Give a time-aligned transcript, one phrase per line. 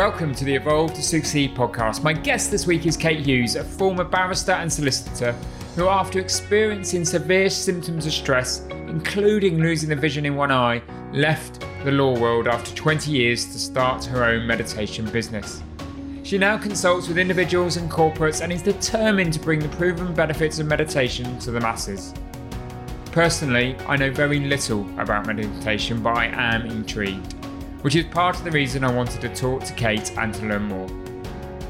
[0.00, 2.02] Welcome to the Evolve to Succeed podcast.
[2.02, 5.32] My guest this week is Kate Hughes, a former barrister and solicitor
[5.76, 10.80] who, after experiencing severe symptoms of stress, including losing the vision in one eye,
[11.12, 15.62] left the law world after 20 years to start her own meditation business.
[16.22, 20.58] She now consults with individuals and corporates and is determined to bring the proven benefits
[20.58, 22.14] of meditation to the masses.
[23.12, 27.34] Personally, I know very little about meditation, but I am intrigued,
[27.82, 30.64] which is part of the reason I wanted to talk to Kate and to learn
[30.64, 30.88] more.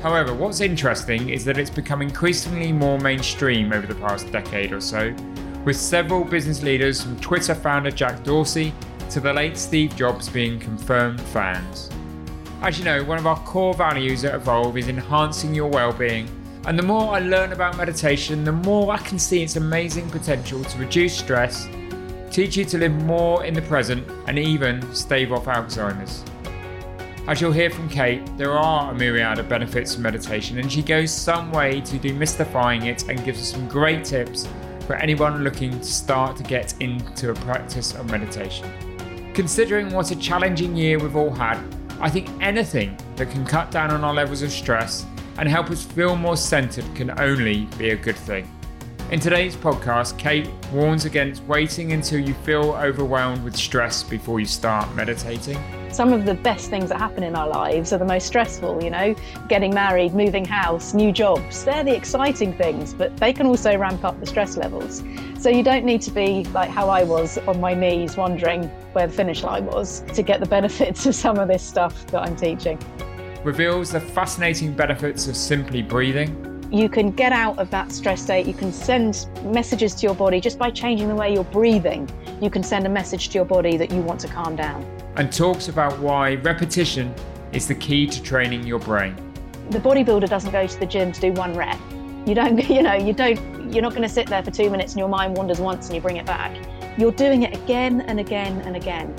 [0.02, 4.80] However, what's interesting is that it's become increasingly more mainstream over the past decade or
[4.80, 5.14] so,
[5.64, 8.72] with several business leaders from Twitter founder Jack Dorsey
[9.10, 11.90] to the late Steve Jobs being confirmed fans.
[12.62, 16.28] As you know, one of our core values at Evolve is enhancing your well-being.
[16.66, 20.62] And the more I learn about meditation, the more I can see its amazing potential
[20.62, 21.66] to reduce stress,
[22.30, 26.24] teach you to live more in the present, and even stave off Alzheimer's.
[27.26, 30.82] As you'll hear from Kate, there are a myriad of benefits of meditation, and she
[30.82, 34.48] goes some way to demystifying it and gives us some great tips
[34.86, 38.68] for anyone looking to start to get into a practice of meditation.
[39.34, 41.62] Considering what a challenging year we've all had,
[42.00, 45.06] I think anything that can cut down on our levels of stress
[45.38, 48.50] and help us feel more centered can only be a good thing.
[49.10, 54.46] In today's podcast, Kate warns against waiting until you feel overwhelmed with stress before you
[54.46, 55.58] start meditating.
[55.90, 58.90] Some of the best things that happen in our lives are the most stressful, you
[58.90, 59.16] know,
[59.48, 61.64] getting married, moving house, new jobs.
[61.64, 65.02] They're the exciting things, but they can also ramp up the stress levels.
[65.40, 69.08] So you don't need to be like how I was on my knees wondering where
[69.08, 72.36] the finish line was to get the benefits of some of this stuff that I'm
[72.36, 72.78] teaching.
[73.42, 76.49] Reveals the fascinating benefits of simply breathing.
[76.70, 78.46] You can get out of that stress state.
[78.46, 82.08] You can send messages to your body just by changing the way you're breathing.
[82.40, 84.84] You can send a message to your body that you want to calm down.
[85.16, 87.12] And talks about why repetition
[87.52, 89.16] is the key to training your brain.
[89.70, 91.78] The bodybuilder doesn't go to the gym to do one rep.
[92.24, 94.92] You don't, you know, you don't you're not going to sit there for two minutes
[94.92, 96.56] and your mind wanders once and you bring it back.
[96.98, 99.14] You're doing it again and again and again.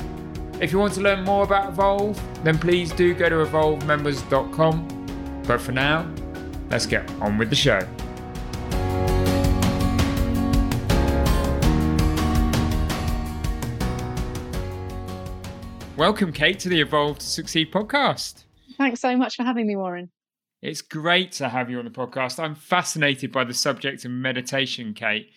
[0.60, 5.44] If you want to learn more about Evolve, then please do go to evolvemembers.com.
[5.48, 6.12] But for now,
[6.72, 7.80] let's get on with the show.
[15.98, 18.46] Welcome, Kate, to the Evolve to Succeed podcast.
[18.78, 20.09] Thanks so much for having me, Warren.
[20.62, 22.42] It's great to have you on the podcast.
[22.42, 25.30] I'm fascinated by the subject of meditation, Kate.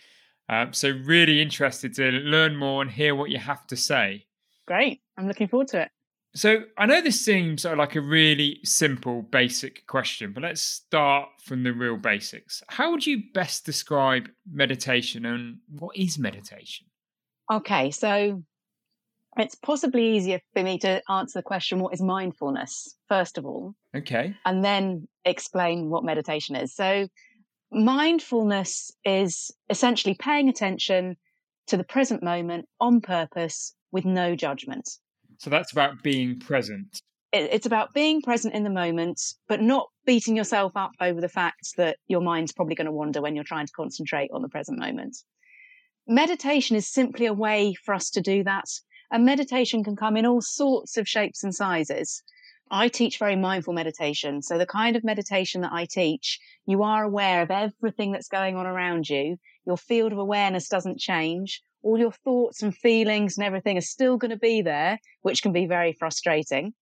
[0.48, 4.26] Um, so, really interested to learn more and hear what you have to say.
[4.66, 5.00] Great.
[5.18, 5.88] I'm looking forward to it.
[6.36, 11.62] So, I know this seems like a really simple, basic question, but let's start from
[11.62, 12.60] the real basics.
[12.68, 16.88] How would you best describe meditation and what is meditation?
[17.52, 18.42] Okay, so
[19.36, 23.74] it's possibly easier for me to answer the question what is mindfulness, first of all.
[23.96, 24.34] Okay.
[24.44, 26.74] And then explain what meditation is.
[26.74, 27.06] So,
[27.70, 31.16] mindfulness is essentially paying attention
[31.68, 34.88] to the present moment on purpose with no judgment.
[35.44, 37.00] So, that's about being present.
[37.32, 41.76] It's about being present in the moment, but not beating yourself up over the fact
[41.76, 44.78] that your mind's probably going to wander when you're trying to concentrate on the present
[44.78, 45.16] moment.
[46.06, 48.66] Meditation is simply a way for us to do that
[49.10, 52.22] and meditation can come in all sorts of shapes and sizes.
[52.70, 54.42] I teach very mindful meditation.
[54.42, 58.56] So the kind of meditation that I teach, you are aware of everything that's going
[58.56, 59.36] on around you.
[59.66, 61.62] Your field of awareness doesn't change.
[61.82, 65.52] All your thoughts and feelings and everything are still going to be there, which can
[65.52, 66.74] be very frustrating.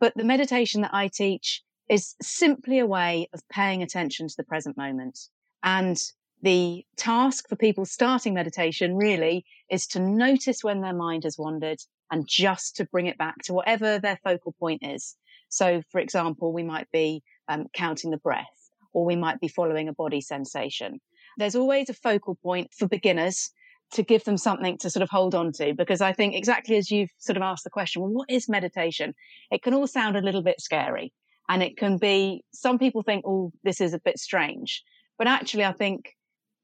[0.00, 4.44] But the meditation that I teach is simply a way of paying attention to the
[4.44, 5.18] present moment.
[5.62, 5.98] And
[6.42, 11.78] the task for people starting meditation really is to notice when their mind has wandered
[12.10, 15.16] and just to bring it back to whatever their focal point is.
[15.48, 18.46] So, for example, we might be um, counting the breath
[18.92, 21.00] or we might be following a body sensation.
[21.38, 23.50] There's always a focal point for beginners
[23.92, 26.90] to give them something to sort of hold on to because I think exactly as
[26.90, 29.14] you've sort of asked the question, well, what is meditation?
[29.50, 31.12] It can all sound a little bit scary
[31.48, 34.82] and it can be, some people think, oh, this is a bit strange.
[35.18, 36.14] But actually, I think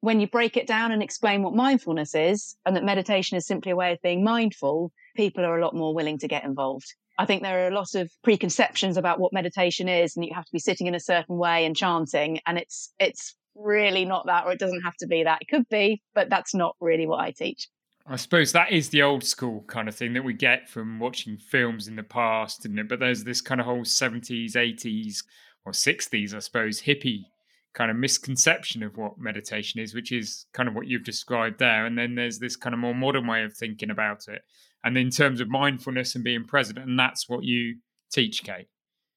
[0.01, 3.71] when you break it down and explain what mindfulness is and that meditation is simply
[3.71, 6.93] a way of being mindful, people are a lot more willing to get involved.
[7.19, 10.47] I think there are a lot of preconceptions about what meditation is, and you have
[10.47, 14.47] to be sitting in a certain way and chanting, and it's it's really not that,
[14.47, 15.43] or it doesn't have to be that.
[15.43, 17.69] It could be, but that's not really what I teach.
[18.07, 21.37] I suppose that is the old school kind of thing that we get from watching
[21.37, 25.23] films in the past, and but there's this kind of whole seventies, eighties,
[25.65, 27.25] or sixties, I suppose, hippie
[27.75, 31.87] kind of misconception of what meditation is, which is kind of what you've described there.
[31.87, 34.43] And then there's this kind of more modern way of thinking about it.
[34.85, 37.77] And in terms of mindfulness and being present, and that's what you
[38.13, 38.67] teach, Kate.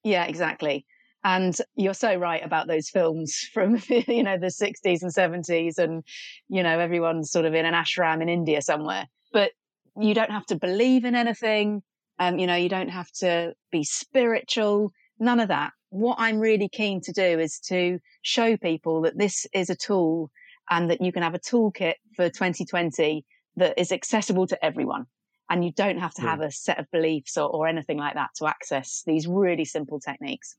[0.04, 0.86] Yeah, exactly.
[1.24, 6.04] And you're so right about those films from you know the 60s and 70s, and
[6.48, 9.08] you know everyone's sort of in an ashram in India somewhere.
[9.34, 9.52] But
[10.00, 11.82] you don't have to believe in anything.
[12.20, 14.92] Um, you know, you don't have to be spiritual.
[15.20, 19.46] None of that what I'm really keen to do is to show people that this
[19.54, 20.30] is a tool
[20.70, 23.26] and that you can have a toolkit for 2020
[23.56, 25.06] that is accessible to everyone.
[25.50, 28.32] And you don't have to have a set of beliefs or, or anything like that
[28.38, 30.56] to access these really simple techniques.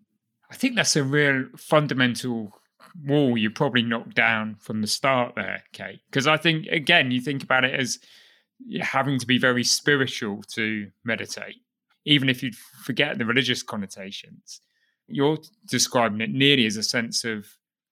[0.51, 2.57] I think that's a real fundamental
[3.05, 6.01] wall you probably knocked down from the start there, Kate.
[6.09, 7.99] Because I think, again, you think about it as
[8.81, 11.57] having to be very spiritual to meditate,
[12.05, 12.53] even if you
[12.85, 14.61] forget the religious connotations
[15.09, 17.47] you're describing it nearly as a sense of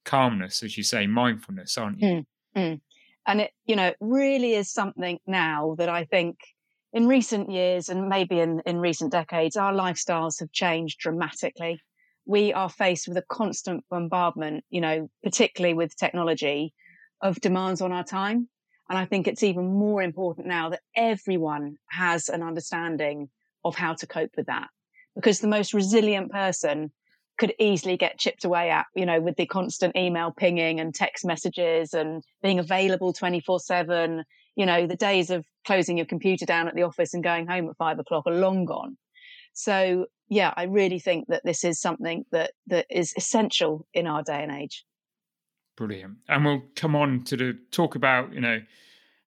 [0.04, 2.08] calmness, as you say, mindfulness, aren't you?
[2.08, 2.26] Mm,
[2.56, 2.80] mm.
[3.26, 6.38] And it, you know, really is something now that I think
[6.94, 11.80] in recent years and maybe in, in recent decades, our lifestyles have changed dramatically.
[12.24, 16.72] We are faced with a constant bombardment, you know, particularly with technology
[17.20, 18.48] of demands on our time.
[18.88, 23.28] And I think it's even more important now that everyone has an understanding
[23.64, 24.68] of how to cope with that.
[25.16, 26.92] Because the most resilient person
[27.38, 31.24] could easily get chipped away at, you know, with the constant email pinging and text
[31.24, 34.24] messages and being available 24 7.
[34.56, 37.68] You know, the days of closing your computer down at the office and going home
[37.68, 38.96] at five o'clock are long gone.
[39.52, 44.22] So, yeah, I really think that this is something that, that is essential in our
[44.22, 44.84] day and age.
[45.76, 46.18] Brilliant.
[46.28, 48.60] And we'll come on to the talk about, you know,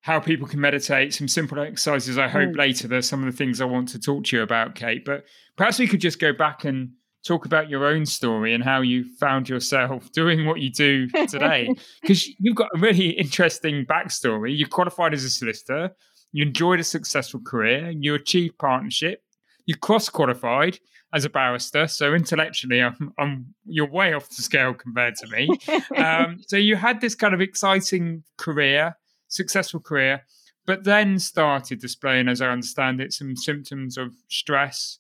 [0.01, 2.17] how people can meditate, some simple exercises.
[2.17, 2.57] I hope mm.
[2.57, 5.03] later there's some of the things I want to talk to you about, Kate.
[5.03, 5.25] But
[5.57, 6.91] perhaps we could just go back and
[7.27, 11.69] talk about your own story and how you found yourself doing what you do today.
[12.01, 14.55] Because you've got a really interesting backstory.
[14.55, 15.91] You qualified as a solicitor,
[16.31, 19.21] you enjoyed a successful career, you achieved partnership,
[19.65, 20.79] you cross qualified
[21.13, 21.87] as a barrister.
[21.87, 25.49] So intellectually, I'm, I'm, you're way off the scale compared to me.
[25.97, 28.95] Um, so you had this kind of exciting career,
[29.27, 30.23] successful career,
[30.65, 34.99] but then started displaying, as I understand it, some symptoms of stress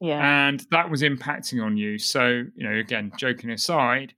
[0.00, 0.48] yeah.
[0.48, 1.98] And that was impacting on you.
[1.98, 4.14] So, you know, again, joking aside,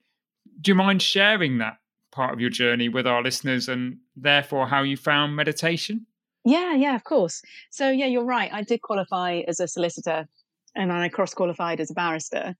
[0.60, 1.78] do you mind sharing that
[2.10, 6.06] part of your journey with our listeners and therefore how you found meditation?
[6.44, 7.42] Yeah, yeah, of course.
[7.70, 8.52] So, yeah, you're right.
[8.52, 10.26] I did qualify as a solicitor
[10.74, 12.56] and I cross qualified as a barrister.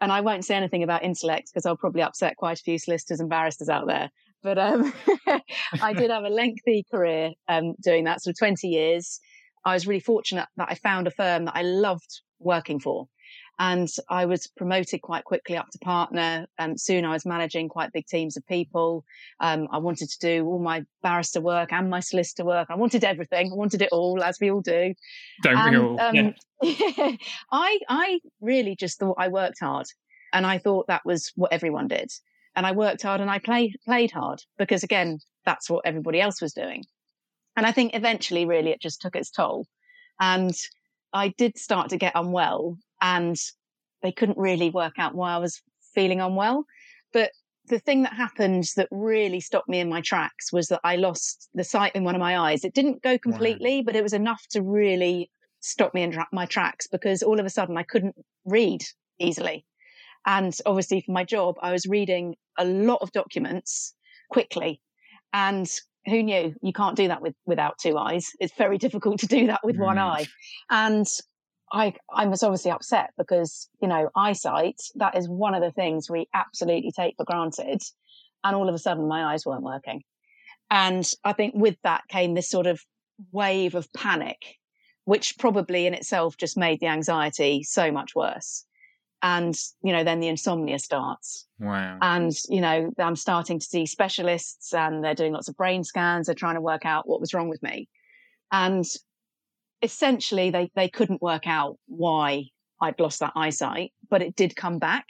[0.00, 3.20] And I won't say anything about intellect because I'll probably upset quite a few solicitors
[3.20, 4.10] and barristers out there.
[4.42, 4.92] But um,
[5.80, 9.20] I did have a lengthy career um, doing that, sort of 20 years.
[9.64, 13.08] I was really fortunate that I found a firm that I loved working for.
[13.58, 16.46] And I was promoted quite quickly up to partner.
[16.58, 19.04] And soon I was managing quite big teams of people.
[19.40, 22.68] Um, I wanted to do all my barrister work and my solicitor work.
[22.70, 23.52] I wanted everything.
[23.52, 24.94] I wanted it all, as we all do.
[25.42, 26.00] Don't and, we all?
[26.00, 27.12] Um, yeah.
[27.52, 29.86] I, I really just thought I worked hard.
[30.32, 32.10] And I thought that was what everyone did.
[32.56, 36.40] And I worked hard and I played, played hard because again, that's what everybody else
[36.40, 36.84] was doing.
[37.56, 39.66] And I think eventually, really, it just took its toll.
[40.20, 40.54] And
[41.12, 43.36] I did start to get unwell and
[44.02, 45.62] they couldn't really work out why I was
[45.94, 46.64] feeling unwell.
[47.12, 47.30] But
[47.66, 51.48] the thing that happened that really stopped me in my tracks was that I lost
[51.54, 52.64] the sight in one of my eyes.
[52.64, 53.82] It didn't go completely, wow.
[53.86, 57.46] but it was enough to really stop me in tra- my tracks because all of
[57.46, 58.82] a sudden I couldn't read
[59.18, 59.64] easily.
[60.26, 63.94] And obviously, for my job, I was reading a lot of documents
[64.30, 64.80] quickly.
[65.32, 65.70] And
[66.06, 66.54] who knew?
[66.62, 68.30] You can't do that with without two eyes.
[68.40, 69.84] It's very difficult to do that with mm.
[69.84, 70.26] one eye.
[70.70, 71.06] And
[71.74, 76.10] i i was obviously upset because you know eyesight that is one of the things
[76.10, 77.80] we absolutely take for granted.
[78.44, 80.02] And all of a sudden my eyes weren't working.
[80.70, 82.80] And i think with that came this sort of
[83.30, 84.58] wave of panic
[85.04, 88.64] which probably in itself just made the anxiety so much worse
[89.22, 91.46] and you know then the insomnia starts.
[91.58, 91.98] Wow.
[92.02, 96.26] And you know i'm starting to see specialists and they're doing lots of brain scans.
[96.26, 97.88] They're trying to work out what was wrong with me.
[98.50, 98.84] And
[99.80, 102.44] essentially they they couldn't work out why
[102.80, 105.06] i'd lost that eyesight but it did come back.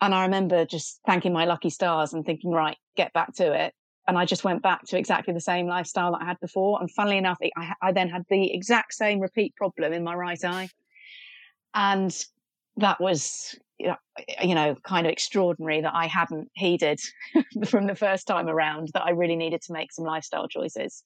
[0.00, 3.72] And i remember just thanking my lucky stars and thinking right get back to it.
[4.06, 6.78] And I just went back to exactly the same lifestyle that I had before.
[6.78, 10.44] And funnily enough, I, I then had the exact same repeat problem in my right
[10.44, 10.68] eye.
[11.72, 12.14] And
[12.76, 17.00] that was, you know, kind of extraordinary that I hadn't heeded
[17.68, 21.02] from the first time around that I really needed to make some lifestyle choices.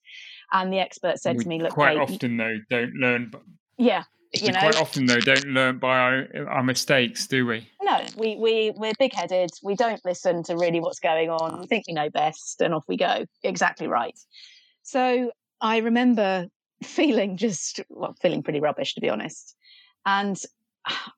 [0.51, 3.31] And the expert said we to me, look, quite Kate, often though, don't learn.
[3.77, 4.03] Yeah.
[4.33, 7.67] You know, quite often though don't learn by our, our mistakes, do we?
[7.81, 9.49] No, we we we're big headed.
[9.63, 11.61] We don't listen to really what's going on.
[11.61, 13.25] We think we know best, and off we go.
[13.41, 14.17] Exactly right.
[14.83, 16.45] So I remember
[16.83, 19.55] feeling just well, feeling pretty rubbish to be honest.
[20.05, 20.39] And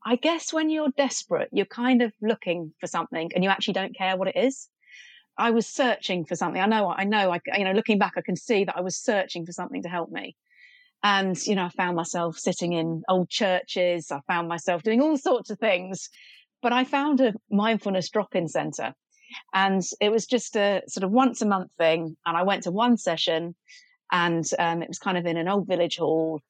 [0.06, 3.96] I guess when you're desperate, you're kind of looking for something and you actually don't
[3.96, 4.68] care what it is.
[5.38, 6.62] I was searching for something.
[6.62, 8.98] I know, I know, I, you know, looking back, I can see that I was
[8.98, 10.36] searching for something to help me.
[11.04, 14.12] And, you know, I found myself sitting in old churches.
[14.12, 16.10] I found myself doing all sorts of things,
[16.62, 18.94] but I found a mindfulness drop in center
[19.54, 22.18] and it was just a sort of once a month thing.
[22.26, 23.56] And I went to one session
[24.12, 26.42] and um, it was kind of in an old village hall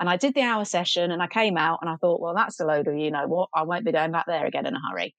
[0.00, 2.60] and I did the hour session and I came out and I thought, well, that's
[2.60, 4.80] a load of, you know what, I won't be going back there again in a
[4.90, 5.14] hurry.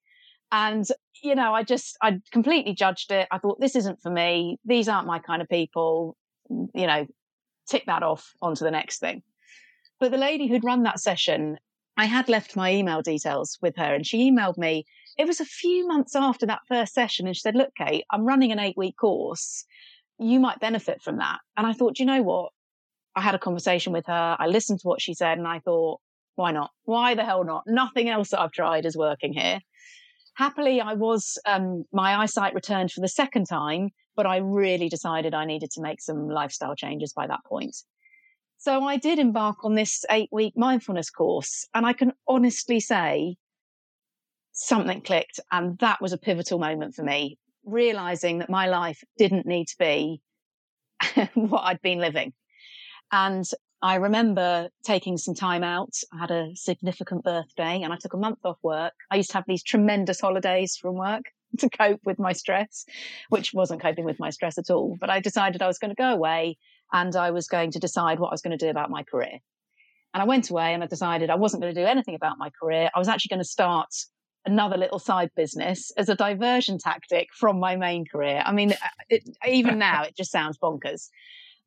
[0.52, 0.86] And,
[1.22, 3.28] you know, I just, I completely judged it.
[3.32, 4.58] I thought, this isn't for me.
[4.66, 6.16] These aren't my kind of people.
[6.50, 7.06] You know,
[7.68, 9.22] tick that off onto the next thing.
[10.00, 11.58] But the lady who'd run that session,
[11.98, 14.86] I had left my email details with her and she emailed me.
[15.18, 18.26] It was a few months after that first session and she said, look, Kate, I'm
[18.26, 19.66] running an eight week course.
[20.18, 21.40] You might benefit from that.
[21.58, 22.52] And I thought, you know what?
[23.20, 24.38] I had a conversation with her.
[24.40, 26.00] I listened to what she said and I thought,
[26.36, 26.72] why not?
[26.86, 27.64] Why the hell not?
[27.68, 29.60] Nothing else that I've tried is working here.
[30.36, 35.34] Happily, I was, um, my eyesight returned for the second time, but I really decided
[35.34, 37.76] I needed to make some lifestyle changes by that point.
[38.58, 41.68] So I did embark on this eight week mindfulness course.
[41.74, 43.36] And I can honestly say
[44.54, 45.42] something clicked.
[45.52, 49.76] And that was a pivotal moment for me, realizing that my life didn't need to
[49.78, 50.22] be
[51.34, 52.32] what I'd been living.
[53.12, 53.46] And
[53.82, 55.96] I remember taking some time out.
[56.14, 58.94] I had a significant birthday and I took a month off work.
[59.10, 61.24] I used to have these tremendous holidays from work
[61.60, 62.86] to cope with my stress,
[63.30, 64.98] which wasn't coping with my stress at all.
[65.00, 66.58] But I decided I was going to go away
[66.92, 69.40] and I was going to decide what I was going to do about my career.
[70.14, 72.50] And I went away and I decided I wasn't going to do anything about my
[72.50, 72.90] career.
[72.94, 73.90] I was actually going to start
[74.46, 78.42] another little side business as a diversion tactic from my main career.
[78.44, 78.74] I mean,
[79.10, 81.10] it, even now it just sounds bonkers.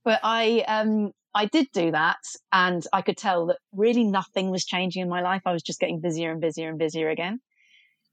[0.05, 2.19] But I, um, I did do that
[2.53, 5.43] and I could tell that really nothing was changing in my life.
[5.47, 7.41] I was just getting busier and busier and busier again.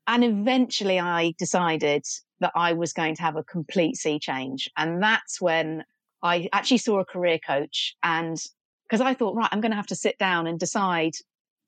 [0.07, 2.05] And eventually I decided
[2.39, 4.69] that I was going to have a complete sea change.
[4.77, 5.83] And that's when
[6.23, 8.38] I actually saw a career coach and
[8.88, 11.13] because I thought, right, I'm going to have to sit down and decide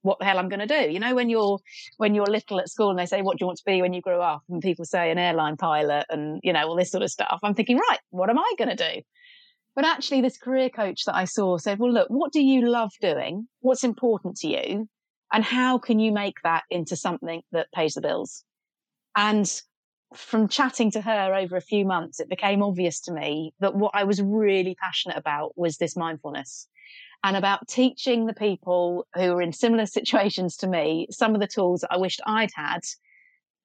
[0.02, 0.92] what the hell I'm going to do.
[0.92, 1.60] You know, when you're,
[1.98, 3.94] when you're little at school and they say, what do you want to be when
[3.94, 4.42] you grow up?
[4.50, 7.40] And people say an airline pilot and, you know, all this sort of stuff.
[7.44, 9.02] I'm thinking, right, what am I going to do?
[9.76, 12.92] But actually, this career coach that I saw said, well, look, what do you love
[13.00, 13.48] doing?
[13.62, 14.90] What's important to you?
[15.32, 18.44] And how can you make that into something that pays the bills?
[19.16, 19.50] And
[20.14, 23.92] from chatting to her over a few months, it became obvious to me that what
[23.94, 26.68] I was really passionate about was this mindfulness
[27.24, 31.48] and about teaching the people who were in similar situations to me some of the
[31.48, 32.82] tools that I wished I'd had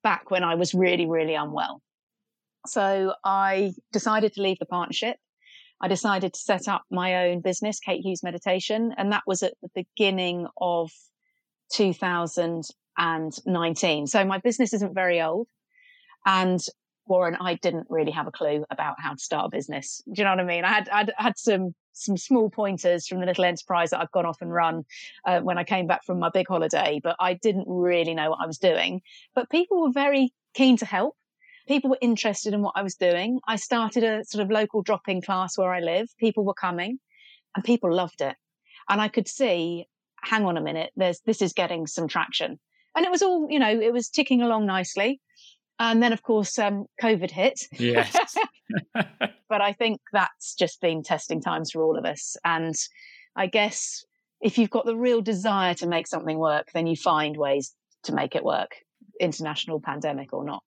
[0.04, 1.82] back when I was really, really unwell.
[2.66, 5.16] So I decided to leave the partnership
[5.80, 8.94] I decided to set up my own business, Kate Hughes Meditation.
[8.96, 10.92] And that was at the beginning of
[11.72, 14.06] 2019.
[14.06, 15.48] So my business isn't very old.
[16.24, 16.64] And
[17.06, 20.02] Warren, I didn't really have a clue about how to start a business.
[20.12, 20.64] Do you know what I mean?
[20.64, 24.26] I had, I'd had some, some small pointers from the little enterprise that I've gone
[24.26, 24.84] off and run
[25.24, 28.40] uh, when I came back from my big holiday, but I didn't really know what
[28.42, 29.02] I was doing.
[29.34, 31.16] But people were very keen to help
[31.66, 33.40] people were interested in what I was doing.
[33.46, 36.08] I started a sort of local drop in class where I live.
[36.18, 36.98] People were coming
[37.54, 38.36] and people loved it.
[38.88, 39.86] And I could see,
[40.22, 42.58] hang on a minute, there's, this is getting some traction.
[42.94, 45.20] And it was all, you know, it was ticking along nicely.
[45.78, 47.60] And then, of course, um, COVID hit.
[47.72, 48.16] Yes.
[48.94, 52.36] but I think that's just been testing times for all of us.
[52.44, 52.74] And
[53.34, 54.04] I guess
[54.40, 58.14] if you've got the real desire to make something work, then you find ways to
[58.14, 58.70] make it work,
[59.20, 60.62] international pandemic or not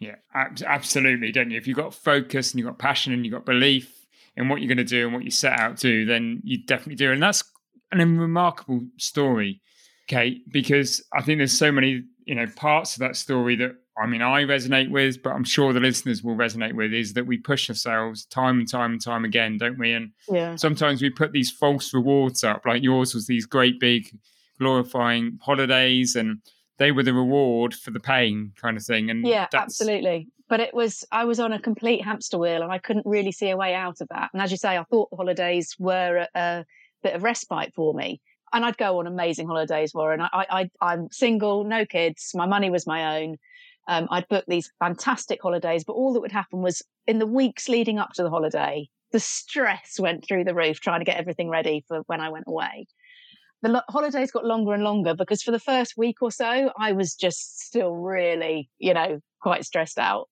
[0.00, 1.58] yeah, absolutely, don't you?
[1.58, 4.06] If you've got focus and you've got passion and you've got belief
[4.36, 6.96] in what you're going to do and what you set out to, then you definitely
[6.96, 7.12] do.
[7.12, 7.44] And that's
[7.90, 9.60] an remarkable story,
[10.08, 14.06] Kate, because I think there's so many, you know, parts of that story that I
[14.06, 17.36] mean I resonate with, but I'm sure the listeners will resonate with is that we
[17.36, 19.92] push ourselves time and time and time again, don't we?
[19.92, 20.56] And yeah.
[20.56, 24.08] sometimes we put these false rewards up, like yours was these great big
[24.58, 26.38] glorifying holidays and
[26.82, 29.08] they were the reward for the pain kind of thing.
[29.08, 30.26] And yeah, absolutely.
[30.48, 33.50] But it was I was on a complete hamster wheel, and I couldn't really see
[33.50, 34.30] a way out of that.
[34.32, 36.64] And as you say, I thought the holidays were a, a
[37.04, 38.20] bit of respite for me.
[38.52, 40.20] and I'd go on amazing holidays, Warren.
[40.20, 42.32] I, I, I'm single, no kids.
[42.34, 43.36] My money was my own.
[43.88, 47.68] Um, I'd book these fantastic holidays, but all that would happen was in the weeks
[47.68, 51.48] leading up to the holiday, the stress went through the roof trying to get everything
[51.48, 52.86] ready for when I went away.
[53.62, 56.92] The lo- holidays got longer and longer because for the first week or so, I
[56.92, 60.28] was just still really, you know, quite stressed out.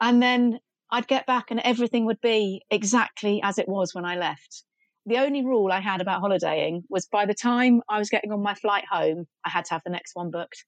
[0.00, 0.58] And then
[0.90, 4.64] I'd get back and everything would be exactly as it was when I left.
[5.06, 8.42] The only rule I had about holidaying was by the time I was getting on
[8.42, 10.64] my flight home, I had to have the next one booked.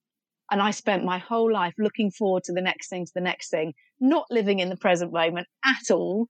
[0.49, 3.49] And I spent my whole life looking forward to the next thing, to the next
[3.49, 6.27] thing, not living in the present moment at all,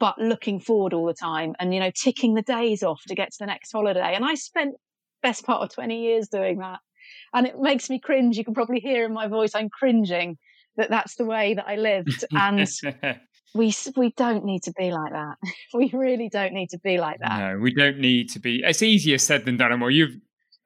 [0.00, 3.30] but looking forward all the time and, you know, ticking the days off to get
[3.30, 4.14] to the next holiday.
[4.14, 4.74] And I spent
[5.22, 6.80] best part of 20 years doing that.
[7.32, 8.36] And it makes me cringe.
[8.36, 10.38] You can probably hear in my voice, I'm cringing
[10.76, 12.24] that that's the way that I lived.
[12.32, 12.68] And
[13.54, 15.36] we we don't need to be like that.
[15.74, 17.38] We really don't need to be like that.
[17.38, 18.62] No, we don't need to be.
[18.64, 19.78] It's easier said than done.
[19.80, 20.16] Well, you've,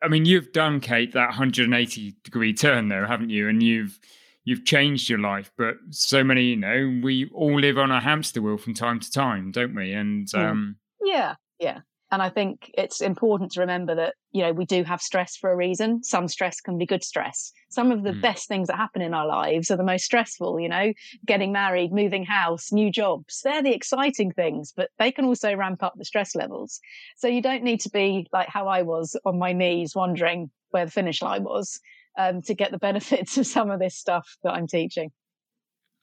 [0.02, 3.48] I mean, you've done, Kate, that 180 degree turn, though, haven't you?
[3.48, 3.98] And you've
[4.44, 5.50] you've changed your life.
[5.56, 9.10] But so many, you know, we all live on a hamster wheel from time to
[9.10, 9.92] time, don't we?
[9.92, 11.80] And um, yeah, yeah.
[12.12, 15.50] And I think it's important to remember that, you know, we do have stress for
[15.50, 16.04] a reason.
[16.04, 17.52] Some stress can be good stress.
[17.70, 18.20] Some of the mm.
[18.20, 20.92] best things that happen in our lives are the most stressful, you know,
[21.26, 23.40] getting married, moving house, new jobs.
[23.42, 26.80] They're the exciting things, but they can also ramp up the stress levels.
[27.16, 30.84] So you don't need to be like how I was on my knees wondering where
[30.84, 31.80] the finish line was
[32.18, 35.12] um, to get the benefits of some of this stuff that I'm teaching.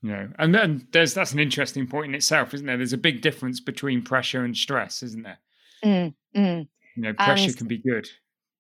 [0.02, 2.78] Yeah, and then there's that's an interesting point in itself, isn't there?
[2.78, 5.40] There's a big difference between pressure and stress, isn't there?
[5.84, 6.68] Mm, mm.
[6.96, 8.08] You know, pressure and, can be good.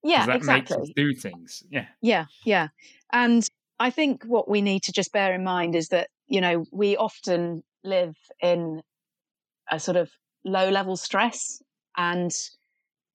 [0.04, 0.78] Yeah, that exactly.
[0.78, 1.64] Makes us do things.
[1.70, 1.88] Yeah.
[2.02, 2.68] Yeah, yeah.
[3.12, 3.48] And
[3.80, 6.96] I think what we need to just bear in mind is that, you know, we
[6.96, 8.82] often live in
[9.72, 10.10] a sort of
[10.46, 11.62] low level stress
[11.98, 12.32] and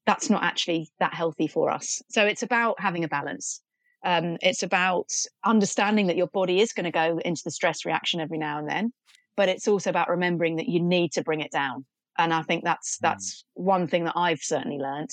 [0.07, 2.03] that's not actually that healthy for us.
[2.11, 3.63] So it's about having a balance.
[4.05, 5.11] Um, it's about
[5.45, 8.69] understanding that your body is going to go into the stress reaction every now and
[8.69, 8.93] then,
[9.37, 11.87] but it's also about remembering that you need to bring it down.
[12.19, 13.01] And I think that's, mm.
[13.03, 15.11] that's one thing that I've certainly learned.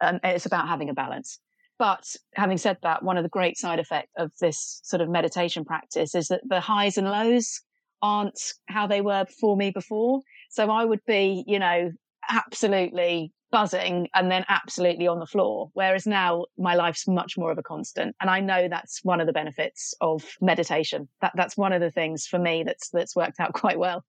[0.00, 1.38] Um, it's about having a balance.
[1.78, 5.64] But having said that, one of the great side effects of this sort of meditation
[5.64, 7.60] practice is that the highs and lows
[8.00, 10.20] aren't how they were for me before.
[10.50, 11.90] So I would be, you know,
[12.30, 15.70] absolutely buzzing and then absolutely on the floor.
[15.74, 18.14] Whereas now my life's much more of a constant.
[18.20, 21.08] And I know that's one of the benefits of meditation.
[21.20, 24.04] That that's one of the things for me that's that's worked out quite well.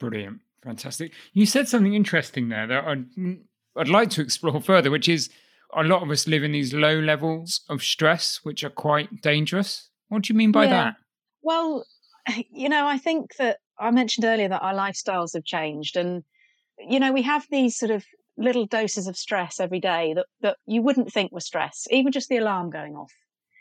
[0.00, 0.38] Brilliant.
[0.64, 1.12] Fantastic.
[1.32, 3.06] You said something interesting there that I'd,
[3.76, 5.30] I'd like to explore further, which is
[5.76, 9.90] a lot of us live in these low levels of stress, which are quite dangerous.
[10.08, 10.70] What do you mean by yeah.
[10.70, 10.94] that?
[11.42, 11.84] Well,
[12.50, 15.96] you know, I think that I mentioned earlier that our lifestyles have changed.
[15.96, 16.24] And,
[16.78, 18.04] you know, we have these sort of
[18.36, 22.28] little doses of stress every day that, that you wouldn't think were stress, even just
[22.28, 23.12] the alarm going off.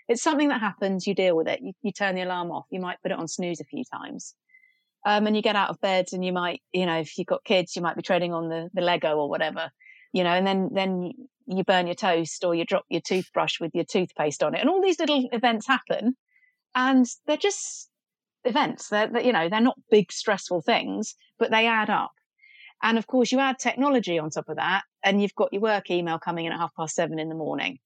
[0.07, 2.79] It's something that happens, you deal with it, you, you turn the alarm off, you
[2.79, 4.35] might put it on snooze a few times.
[5.07, 7.45] Um, and you get out of bed and you might, you know, if you've got
[7.45, 9.69] kids, you might be treading on the, the Lego or whatever,
[10.11, 11.13] you know, and then, then
[11.45, 14.59] you burn your toast or you drop your toothbrush with your toothpaste on it.
[14.59, 16.17] And all these little events happen
[16.75, 17.89] and they're just
[18.43, 18.89] events.
[18.89, 22.11] They're, they're, you know, they're not big stressful things, but they add up.
[22.83, 25.89] And of course, you add technology on top of that, and you've got your work
[25.89, 27.79] email coming in at half past seven in the morning.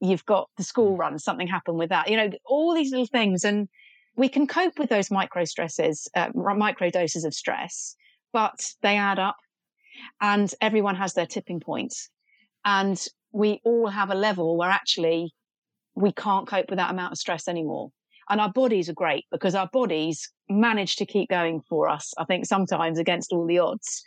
[0.00, 0.98] You've got the school mm.
[0.98, 3.44] run, something happened with that, you know, all these little things.
[3.44, 3.68] And
[4.16, 7.94] we can cope with those micro stresses, uh, micro doses of stress,
[8.32, 9.36] but they add up
[10.20, 11.94] and everyone has their tipping point.
[12.64, 13.02] And
[13.32, 15.32] we all have a level where actually
[15.94, 17.90] we can't cope with that amount of stress anymore.
[18.28, 22.12] And our bodies are great because our bodies manage to keep going for us.
[22.18, 24.02] I think sometimes against all the odds,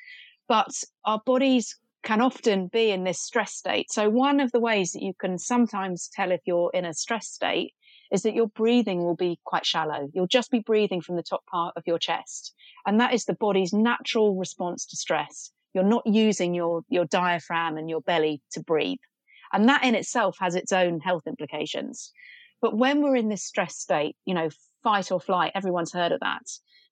[0.47, 0.71] but
[1.05, 3.91] our bodies can often be in this stress state.
[3.91, 7.27] So one of the ways that you can sometimes tell if you're in a stress
[7.27, 7.73] state
[8.11, 10.09] is that your breathing will be quite shallow.
[10.13, 12.53] You'll just be breathing from the top part of your chest.
[12.85, 15.51] And that is the body's natural response to stress.
[15.73, 18.97] You're not using your, your diaphragm and your belly to breathe.
[19.53, 22.11] And that in itself has its own health implications.
[22.61, 24.49] But when we're in this stress state, you know,
[24.83, 26.43] fight or flight, everyone's heard of that.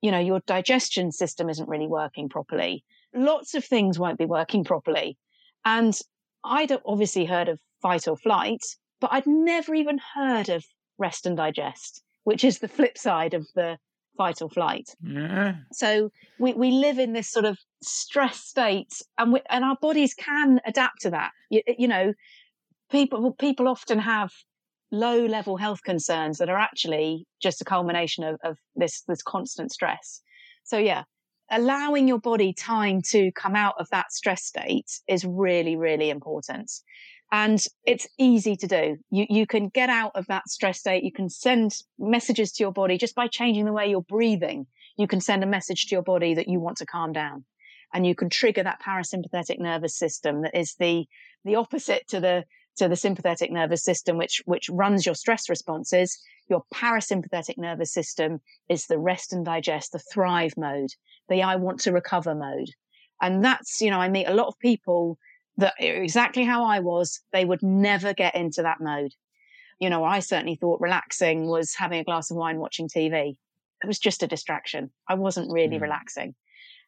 [0.01, 2.83] You know, your digestion system isn't really working properly.
[3.13, 5.17] Lots of things won't be working properly.
[5.65, 5.97] And
[6.43, 8.61] I'd obviously heard of fight or flight,
[9.01, 10.63] but I'd never even heard of
[10.97, 13.77] rest and digest, which is the flip side of the
[14.17, 14.89] fight or flight.
[15.01, 15.55] Yeah.
[15.71, 20.13] So we, we live in this sort of stress state and we, and our bodies
[20.13, 21.31] can adapt to that.
[21.49, 22.13] You, you know,
[22.91, 24.31] people, people often have
[24.91, 29.71] low level health concerns that are actually just a culmination of, of this, this constant
[29.71, 30.21] stress.
[30.63, 31.03] So yeah,
[31.51, 36.71] allowing your body time to come out of that stress state is really, really important.
[37.31, 38.97] And it's easy to do.
[39.11, 41.03] You, you can get out of that stress state.
[41.03, 44.65] You can send messages to your body just by changing the way you're breathing.
[44.97, 47.43] You can send a message to your body that you want to calm down
[47.93, 51.05] and you can trigger that parasympathetic nervous system that is the,
[51.45, 52.43] the opposite to the,
[52.77, 56.19] to the sympathetic nervous system, which, which runs your stress responses.
[56.49, 60.89] Your parasympathetic nervous system is the rest and digest, the thrive mode,
[61.29, 62.69] the I want to recover mode.
[63.21, 65.17] And that's, you know, I meet a lot of people
[65.57, 69.13] that exactly how I was, they would never get into that mode.
[69.79, 73.37] You know, I certainly thought relaxing was having a glass of wine, watching TV.
[73.83, 74.91] It was just a distraction.
[75.07, 75.81] I wasn't really mm.
[75.81, 76.35] relaxing.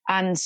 [0.08, 0.42] And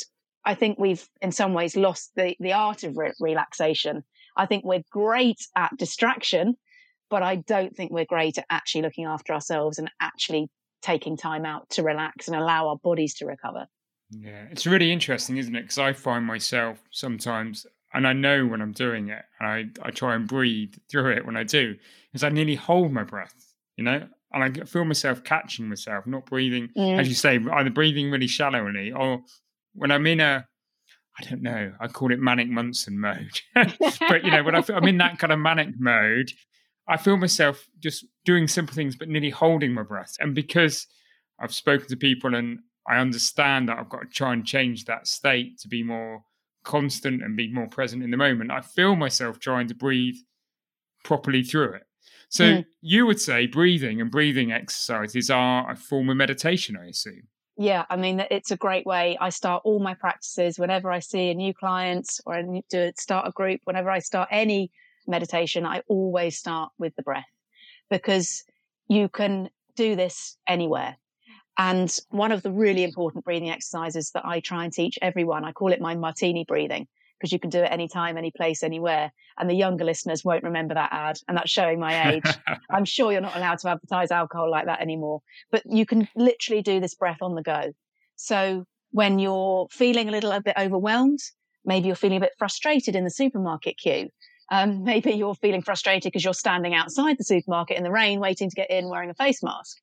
[0.46, 4.04] I think we've in some ways lost the, the art of re- relaxation.
[4.36, 6.58] I think we're great at distraction,
[7.10, 10.50] but I don't think we're great at actually looking after ourselves and actually
[10.82, 13.68] taking time out to relax and allow our bodies to recover.
[14.10, 15.62] Yeah, it's really interesting, isn't it?
[15.62, 19.92] Because I find myself sometimes, and I know when I'm doing it, and I, I
[19.92, 21.76] try and breathe through it when I do,
[22.14, 24.08] is I nearly hold my breath, you know?
[24.32, 27.00] And I feel myself catching myself, not breathing, mm.
[27.00, 29.22] as you say, either breathing really shallowly or
[29.74, 30.48] when I'm in a,
[31.20, 33.42] I don't know, I call it manic Munson mode.
[33.54, 36.32] but, you know, when I feel, I'm in that kind of manic mode,
[36.88, 40.16] I feel myself just doing simple things, but nearly holding my breath.
[40.20, 40.88] And because
[41.40, 45.08] I've spoken to people and I understand that I've got to try and change that
[45.08, 46.24] state to be more
[46.64, 48.52] constant and be more present in the moment.
[48.52, 50.16] I feel myself trying to breathe
[51.04, 51.84] properly through it.
[52.30, 52.66] So mm.
[52.82, 57.28] you would say breathing and breathing exercises are a form of meditation, I assume.
[57.58, 59.18] Yeah, I mean it's a great way.
[59.22, 63.28] I start all my practices whenever I see a new client or I to start
[63.28, 63.62] a group.
[63.66, 64.72] Whenever I start any
[65.06, 67.30] meditation, I always start with the breath
[67.92, 68.44] because
[68.88, 70.98] you can do this anywhere.
[71.58, 75.52] And one of the really important breathing exercises that I try and teach everyone, I
[75.52, 76.88] call it my martini breathing
[77.24, 79.12] because you can do it anytime, any place, anywhere.
[79.38, 82.24] And the younger listeners won't remember that ad, and that's showing my age.
[82.70, 86.62] I'm sure you're not allowed to advertise alcohol like that anymore, but you can literally
[86.62, 87.74] do this breath on the go.
[88.16, 91.20] So when you're feeling a little a bit overwhelmed,
[91.64, 94.10] maybe you're feeling a bit frustrated in the supermarket queue.
[94.52, 98.50] Um, maybe you're feeling frustrated because you're standing outside the supermarket in the rain, waiting
[98.50, 99.78] to get in wearing a face mask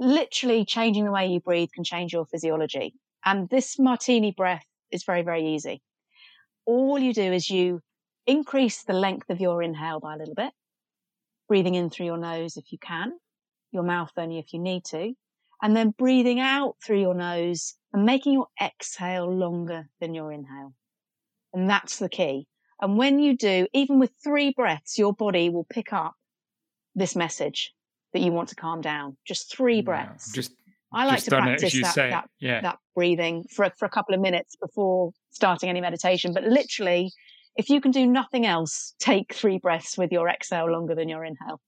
[0.00, 2.94] literally changing the way you breathe can change your physiology.
[3.24, 5.82] And this martini breath is very, very easy.
[6.66, 7.80] All you do is you
[8.26, 10.52] increase the length of your inhale by a little bit,
[11.48, 13.12] breathing in through your nose if you can,
[13.72, 15.12] your mouth only if you need to,
[15.62, 20.72] and then breathing out through your nose and making your exhale longer than your inhale.
[21.52, 22.46] And that's the key.
[22.80, 26.14] And when you do, even with three breaths, your body will pick up
[26.94, 27.74] this message
[28.12, 29.16] that you want to calm down.
[29.26, 30.32] Just three breaths.
[30.32, 30.52] just
[30.92, 32.60] I like to practice that, that, yeah.
[32.62, 36.32] that breathing for, for a couple of minutes before starting any meditation.
[36.34, 37.12] But literally,
[37.56, 41.24] if you can do nothing else, take three breaths with your exhale longer than your
[41.24, 41.60] inhale.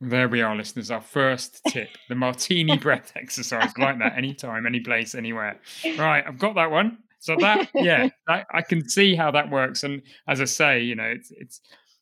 [0.00, 0.90] There we are, listeners.
[0.90, 5.60] Our first tip the martini breath exercise, like that, anytime, any place, anywhere.
[5.96, 6.98] Right, I've got that one.
[7.20, 9.84] So that, yeah, I, I can see how that works.
[9.84, 11.60] And as I say, you know, it's, it's,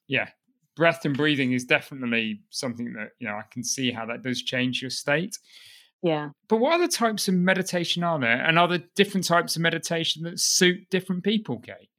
[0.09, 0.31] yeah,
[0.77, 4.43] breath and breathing is definitely something that you know I can see how that does
[4.43, 5.37] change your state.
[6.03, 6.31] Yeah.
[6.49, 10.23] But what other types of meditation are there, and are there different types of meditation
[10.23, 11.91] that suit different people, Kate?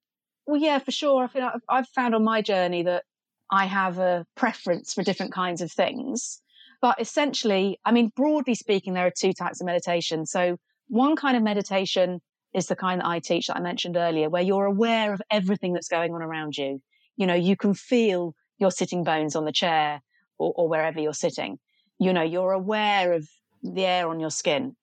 [0.47, 1.23] Well, yeah, for sure.
[1.23, 3.03] I feel like I've found on my journey that
[3.51, 6.41] I have a preference for different kinds of things.
[6.81, 10.25] But essentially, I mean, broadly speaking, there are two types of meditation.
[10.25, 10.57] So
[10.87, 12.21] one kind of meditation
[12.53, 15.73] is the kind that I teach that I mentioned earlier, where you're aware of everything
[15.73, 16.81] that's going on around you.
[17.17, 20.01] You know, you can feel your sitting bones on the chair
[20.37, 21.59] or, or wherever you're sitting.
[21.99, 23.27] You know, you're aware of
[23.63, 24.75] the air on your skin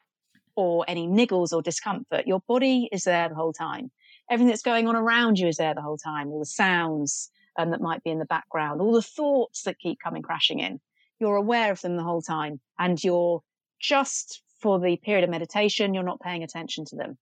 [0.57, 2.27] or any niggles or discomfort.
[2.27, 3.91] Your body is there the whole time.
[4.31, 6.29] Everything that's going on around you is there the whole time.
[6.29, 9.99] All the sounds um, that might be in the background, all the thoughts that keep
[10.01, 10.81] coming crashing in.
[11.19, 13.43] You're aware of them the whole time and you're
[13.81, 17.17] just for the period of meditation, you're not paying attention to them.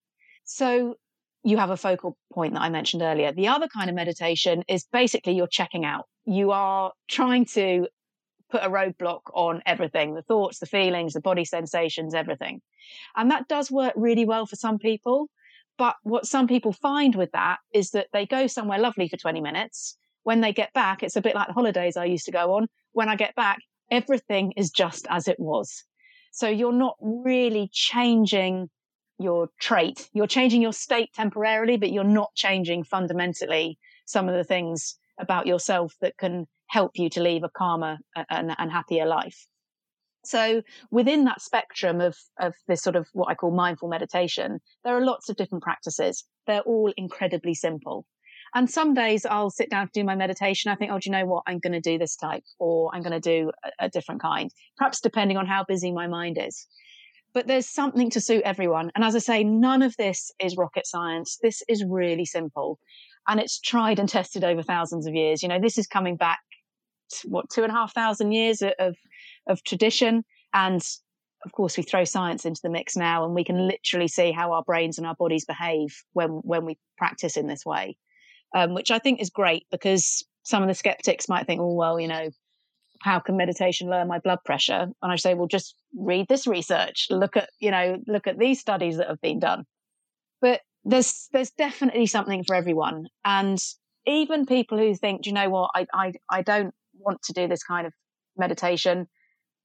[0.45, 0.97] So
[1.47, 3.33] you have a focal point that I mentioned earlier.
[3.33, 6.07] The other kind of meditation is basically you're checking out.
[6.25, 7.87] You are trying to
[8.51, 12.63] put a roadblock on everything the thoughts, the feelings, the body sensations, everything.
[13.15, 15.29] And that does work really well for some people.
[15.79, 19.41] But what some people find with that is that they go somewhere lovely for 20
[19.41, 19.97] minutes.
[20.25, 22.67] When they get back, it's a bit like the holidays I used to go on.
[22.91, 25.85] When I get back, everything is just as it was.
[26.33, 28.69] So you're not really changing
[29.19, 30.09] your trait.
[30.13, 35.47] You're changing your state temporarily, but you're not changing fundamentally some of the things about
[35.47, 37.99] yourself that can help you to leave a calmer
[38.31, 39.47] and, and happier life.
[40.25, 44.97] So within that spectrum of, of this sort of what I call mindful meditation, there
[44.97, 46.25] are lots of different practices.
[46.47, 48.05] They're all incredibly simple.
[48.55, 50.71] And some days I'll sit down to do my meditation.
[50.71, 51.45] I think, oh, do you know what?
[51.47, 54.51] I'm going to do this type or I'm going to do a, a different kind,
[54.77, 56.67] perhaps depending on how busy my mind is.
[57.37, 58.91] But there's something to suit everyone.
[58.95, 61.37] And as I say, none of this is rocket science.
[61.43, 62.79] This is really simple
[63.29, 65.43] and it's tried and tested over thousands of years.
[65.43, 66.41] You know, this is coming back,
[67.27, 68.97] what, two and a half thousand years of,
[69.47, 70.25] of tradition.
[70.55, 70.81] And
[71.45, 74.53] of course, we throw science into the mix now, and we can literally see how
[74.53, 77.99] our brains and our bodies behave when when we practice in this way,
[78.55, 82.01] um, which I think is great because some of the skeptics might think, oh well,
[82.01, 82.31] you know,
[83.03, 84.89] how can meditation lower my blood pressure?
[85.03, 88.61] And I say, well, just read this research, look at you know, look at these
[88.61, 89.65] studies that have been done.
[90.41, 93.59] But there's there's definitely something for everyone, and
[94.07, 97.49] even people who think, do you know what, I I I don't want to do
[97.49, 97.93] this kind of
[98.37, 99.07] meditation,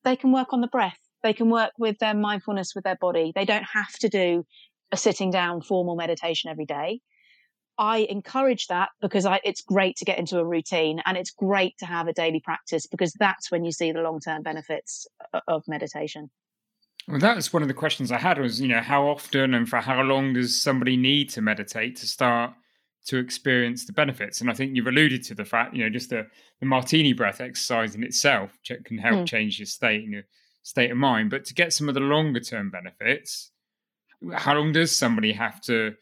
[0.04, 3.32] they can work on the breath they can work with their mindfulness with their body.
[3.36, 4.44] They don't have to do
[4.92, 7.02] a sitting down formal meditation every day.
[7.82, 11.80] I encourage that because I, it's great to get into a routine and it's great
[11.80, 15.08] to have a daily practice because that's when you see the long term benefits
[15.48, 16.30] of meditation.
[17.08, 19.68] Well, that was one of the questions I had was, you know, how often and
[19.68, 22.54] for how long does somebody need to meditate to start
[23.08, 24.42] to experience the benefits?
[24.42, 26.28] And I think you've alluded to the fact, you know, just the,
[26.60, 29.28] the martini breath exercise in itself can help mm.
[29.28, 30.24] change your state and your
[30.62, 31.32] state of mind.
[31.32, 33.50] But to get some of the longer term benefits,
[34.36, 35.96] how long does somebody have to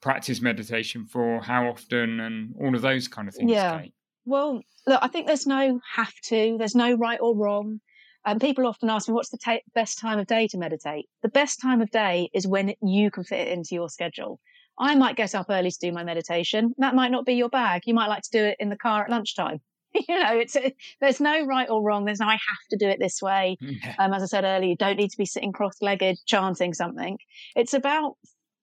[0.00, 1.40] practice meditation for?
[1.40, 2.20] How often?
[2.20, 3.50] And all of those kind of things.
[3.50, 3.80] Yeah.
[3.80, 3.94] Kate?
[4.24, 7.80] Well, look, I think there's no have to, there's no right or wrong.
[8.26, 11.06] And people often ask me, what's the best time of day to meditate?
[11.22, 14.38] The best time of day is when you can fit it into your schedule.
[14.78, 16.74] I might get up early to do my meditation.
[16.78, 17.82] That might not be your bag.
[17.86, 19.60] You might like to do it in the car at lunchtime.
[19.94, 22.04] you know, it's a, there's no right or wrong.
[22.04, 23.56] There's no I have to do it this way.
[23.68, 23.94] Yeah.
[23.98, 27.18] Um, as I said earlier, you don't need to be sitting cross-legged chanting something.
[27.54, 28.16] It's about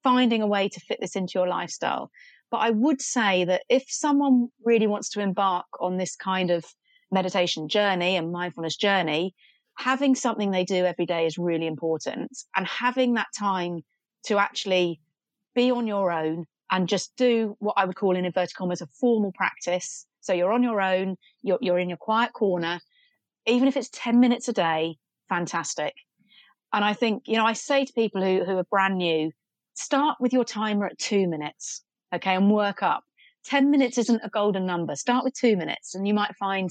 [0.05, 2.11] finding a way to fit this into your lifestyle.
[2.51, 6.63] But I would say that if someone really wants to embark on this kind of
[7.11, 9.33] meditation journey and mindfulness journey,
[9.77, 12.31] having something they do every day is really important.
[12.55, 13.81] And having that time
[14.27, 15.01] to actually
[15.55, 18.87] be on your own and just do what I would call in inverted commas a
[18.99, 22.79] formal practice so you're on your own, you're, you're in your quiet corner.
[23.45, 24.97] Even if it's 10 minutes a day,
[25.29, 25.93] fantastic.
[26.73, 29.31] And I think, you know, I say to people who, who are brand new,
[29.75, 31.83] start with your timer at two minutes,
[32.13, 33.03] okay, and work up.
[33.45, 34.95] 10 minutes isn't a golden number.
[34.95, 36.69] Start with two minutes, and you might find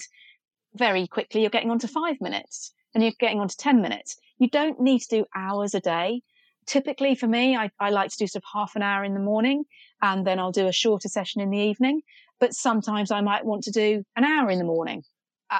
[0.74, 4.16] very quickly you're getting on to five minutes and you're getting on to 10 minutes.
[4.38, 6.22] You don't need to do hours a day.
[6.66, 9.20] Typically, for me, I, I like to do sort of half an hour in the
[9.20, 9.64] morning
[10.02, 12.00] and then I'll do a shorter session in the evening
[12.40, 15.02] but sometimes I might want to do an hour in the morning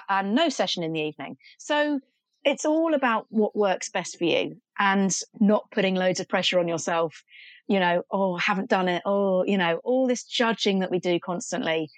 [0.08, 1.36] and no session in the evening.
[1.58, 2.00] So
[2.44, 6.68] it's all about what works best for you and not putting loads of pressure on
[6.68, 7.22] yourself.
[7.66, 9.02] You know, oh, I haven't done it.
[9.04, 11.90] Oh, you know, all this judging that we do constantly.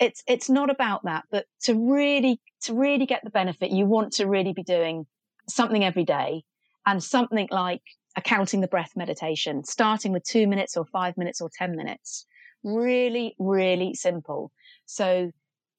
[0.00, 4.14] It's, it's not about that, but to really, to really get the benefit, you want
[4.14, 5.06] to really be doing
[5.48, 6.42] something every day
[6.84, 7.82] and something like
[8.16, 12.26] accounting the breath meditation, starting with two minutes or five minutes or 10 minutes
[12.64, 14.50] Really, really simple.
[14.86, 15.30] So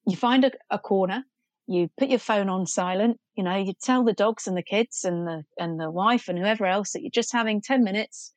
[0.06, 1.24] you find a, a corner,
[1.66, 5.04] you put your phone on silent, you know, you tell the dogs and the kids
[5.04, 8.32] and the, and the wife and whoever else that you're just having 10 minutes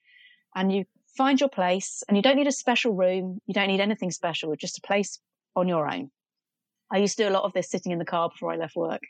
[0.56, 3.40] and you find your place and you don't need a special room.
[3.46, 5.20] You don't need anything special, just a place
[5.56, 6.10] on your own.
[6.92, 8.76] I used to do a lot of this sitting in the car before I left
[8.76, 9.02] work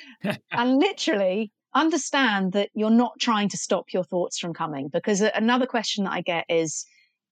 [0.50, 5.66] and literally understand that you're not trying to stop your thoughts from coming because another
[5.66, 6.84] question that I get is,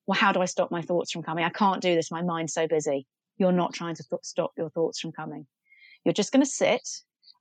[0.07, 1.45] well, how do I stop my thoughts from coming?
[1.45, 2.13] I can't do this.
[2.13, 3.07] My mind's so busy.
[3.39, 5.47] You're not trying to th- stop your thoughts from coming.
[6.07, 6.89] You're just going to sit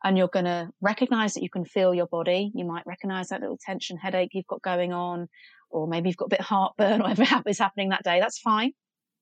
[0.03, 2.51] and you're going to recognize that you can feel your body.
[2.55, 5.29] You might recognize that little tension headache you've got going on,
[5.69, 8.19] or maybe you've got a bit of heartburn or whatever is happening that day.
[8.19, 8.71] That's fine.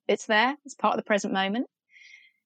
[0.07, 0.55] It's there.
[0.63, 1.67] It's part of the present moment.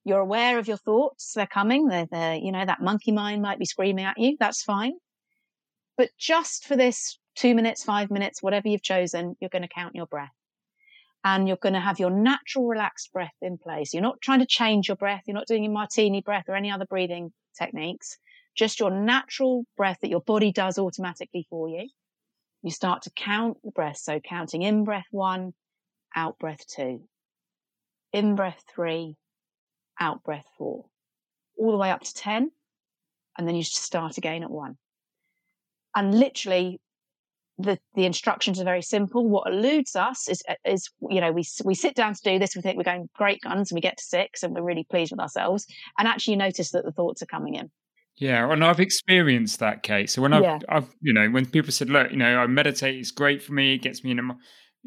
[0.06, 1.34] You're aware of your thoughts.
[1.36, 1.86] They're coming.
[1.86, 4.36] They're, they're, you know, that monkey mind might be screaming at you.
[4.40, 4.94] That's fine.
[5.98, 9.94] But just for this two minutes, five minutes, whatever you've chosen, you're going to count
[9.94, 10.34] your breath
[11.28, 13.94] and you're going to have your natural relaxed breath in place.
[13.94, 15.24] You're not trying to change your breath.
[15.26, 18.18] You're not doing your martini breath or any other breathing techniques,
[18.56, 21.90] just your natural breath that your body does automatically for you.
[22.64, 23.98] You start to count the breath.
[23.98, 25.54] So counting in breath one,
[26.16, 27.02] out breath two,
[28.14, 29.18] in breath three,
[30.00, 30.86] out breath four,
[31.58, 32.52] all the way up to 10.
[33.38, 34.78] And then you just start again at one.
[35.94, 36.80] And literally
[37.58, 39.28] the, the instructions are very simple.
[39.28, 42.56] What eludes us is, uh, is, you know, we, we sit down to do this.
[42.56, 45.12] We think we're going great guns and we get to six and we're really pleased
[45.12, 45.66] with ourselves.
[45.98, 47.72] And actually you notice that the thoughts are coming in.
[48.18, 48.52] Yeah.
[48.52, 50.10] And I've experienced that Kate.
[50.10, 50.60] So when I've, yeah.
[50.70, 53.76] I've, you know, when people said, look, you know, I meditate, it's great for me.
[53.76, 54.38] It gets me in a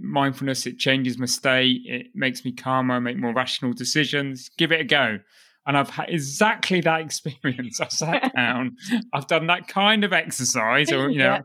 [0.03, 4.51] mindfulness, it changes my state, it makes me calmer, I make more rational decisions.
[4.57, 5.19] Give it a go.
[5.67, 7.81] And I've had exactly that experience.
[7.81, 8.77] I sat down,
[9.13, 11.41] I've done that kind of exercise, or, you know, yeah.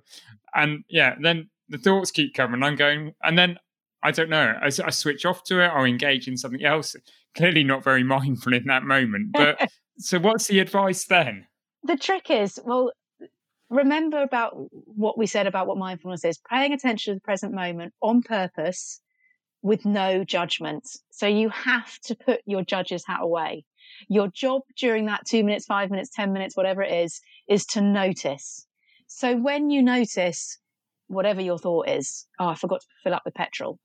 [0.56, 2.64] And yeah, then the thoughts keep coming.
[2.64, 3.58] I'm going, and then
[4.06, 6.96] I don't know, I, I switch off to it or engage in something else.
[7.36, 9.32] Clearly not very mindful in that moment.
[9.34, 11.48] But so what's the advice then?
[11.84, 12.92] The trick is, well,
[13.70, 17.94] remember about what we said about what mindfulness is paying attention to the present moment
[18.02, 19.02] on purpose
[19.64, 20.88] with no judgment.
[21.10, 23.66] So you have to put your judge's hat away.
[24.08, 27.82] Your job during that two minutes, five minutes, 10 minutes, whatever it is, is to
[27.82, 28.68] notice.
[29.08, 30.58] So when you notice
[31.08, 33.80] whatever your thought is, oh, I forgot to fill up with petrol,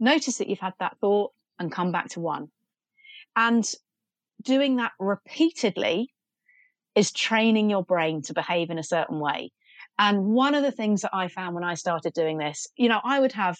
[0.00, 2.48] notice that you've had that thought and come back to one.
[3.36, 3.64] And
[4.42, 6.12] doing that repeatedly
[6.94, 9.52] is training your brain to behave in a certain way.
[9.98, 13.00] And one of the things that I found when I started doing this, you know,
[13.04, 13.56] I would have,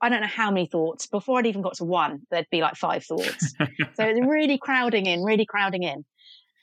[0.00, 2.74] I don't know how many thoughts before I'd even got to one, there'd be like
[2.74, 3.54] five thoughts.
[3.58, 6.04] so it's really crowding in, really crowding in.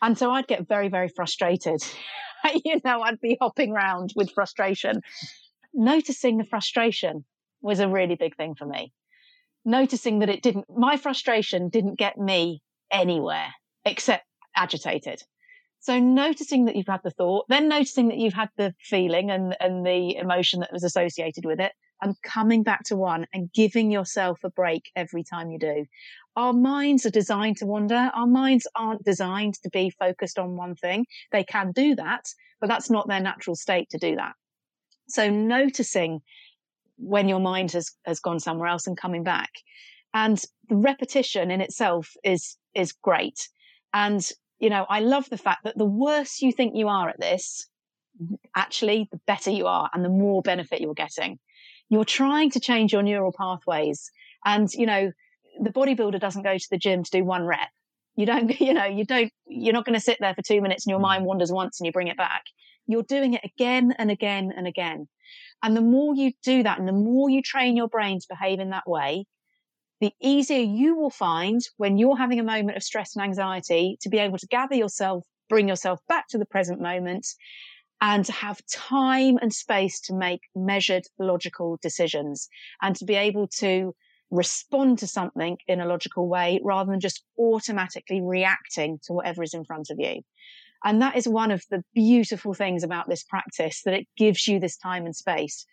[0.01, 1.81] And so I'd get very, very frustrated.
[2.65, 5.01] you know, I'd be hopping around with frustration.
[5.73, 7.25] Noticing the frustration
[7.61, 8.91] was a really big thing for me.
[9.63, 13.53] Noticing that it didn't, my frustration didn't get me anywhere
[13.85, 14.25] except
[14.55, 15.21] agitated.
[15.79, 19.55] So noticing that you've had the thought, then noticing that you've had the feeling and,
[19.59, 21.71] and the emotion that was associated with it
[22.01, 25.85] and coming back to one and giving yourself a break every time you do.
[26.35, 28.09] Our minds are designed to wander.
[28.13, 31.05] Our minds aren't designed to be focused on one thing.
[31.31, 32.25] They can do that,
[32.59, 34.33] but that's not their natural state to do that.
[35.09, 36.21] So noticing
[36.97, 39.49] when your mind has, has gone somewhere else and coming back.
[40.13, 43.49] And the repetition in itself is, is great.
[43.93, 44.29] And
[44.61, 47.67] you know, I love the fact that the worse you think you are at this,
[48.55, 51.39] actually, the better you are and the more benefit you're getting.
[51.91, 54.09] You're trying to change your neural pathways.
[54.45, 55.11] And, you know,
[55.59, 57.67] the bodybuilder doesn't go to the gym to do one rep.
[58.15, 60.85] You don't, you know, you don't, you're not going to sit there for two minutes
[60.85, 61.03] and your mm.
[61.03, 62.43] mind wanders once and you bring it back.
[62.87, 65.09] You're doing it again and again and again.
[65.61, 68.61] And the more you do that and the more you train your brain to behave
[68.61, 69.25] in that way,
[69.99, 74.09] the easier you will find when you're having a moment of stress and anxiety to
[74.09, 77.27] be able to gather yourself, bring yourself back to the present moment
[78.01, 82.49] and to have time and space to make measured logical decisions
[82.81, 83.93] and to be able to
[84.31, 89.53] respond to something in a logical way rather than just automatically reacting to whatever is
[89.53, 90.21] in front of you.
[90.83, 94.59] And that is one of the beautiful things about this practice that it gives you
[94.59, 95.65] this time and space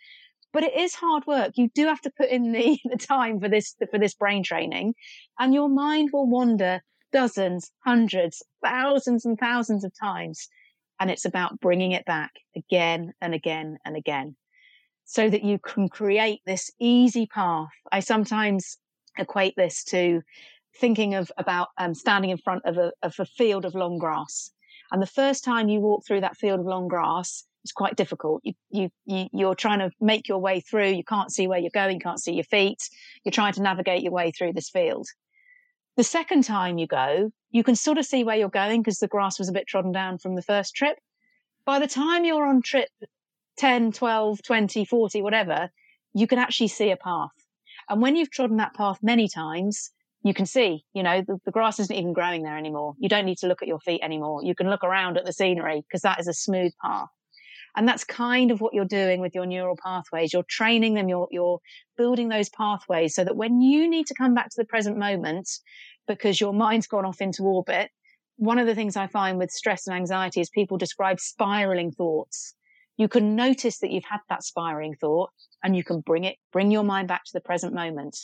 [0.52, 1.52] but it is hard work.
[1.56, 4.94] You do have to put in the, the time for this, for this brain training
[5.38, 6.80] and your mind will wander
[7.12, 10.48] dozens, hundreds, thousands and thousands of times.
[11.00, 14.36] And it's about bringing it back again and again and again
[15.04, 17.70] so that you can create this easy path.
[17.90, 18.76] I sometimes
[19.16, 20.20] equate this to
[20.78, 24.50] thinking of about um, standing in front of a, of a field of long grass.
[24.92, 28.42] And the first time you walk through that field of long grass, it's quite difficult.
[28.44, 30.90] You, you, you, you're trying to make your way through.
[30.90, 31.96] You can't see where you're going.
[31.96, 32.78] You can't see your feet.
[33.24, 35.08] You're trying to navigate your way through this field.
[35.98, 39.08] The second time you go, you can sort of see where you're going because the
[39.08, 40.96] grass was a bit trodden down from the first trip.
[41.64, 42.88] By the time you're on trip
[43.56, 45.70] 10, 12, 20, 40, whatever,
[46.14, 47.32] you can actually see a path.
[47.88, 49.90] And when you've trodden that path many times,
[50.22, 52.94] you can see, you know, the, the, grass isn't even growing there anymore.
[53.00, 54.44] You don't need to look at your feet anymore.
[54.44, 57.08] You can look around at the scenery because that is a smooth path.
[57.78, 60.32] And that's kind of what you're doing with your neural pathways.
[60.32, 61.60] You're training them, you're, you're
[61.96, 65.48] building those pathways so that when you need to come back to the present moment
[66.08, 67.92] because your mind's gone off into orbit,
[68.34, 72.52] one of the things I find with stress and anxiety is people describe spiraling thoughts.
[72.96, 75.30] You can notice that you've had that spiraling thought
[75.62, 78.18] and you can bring it, bring your mind back to the present moment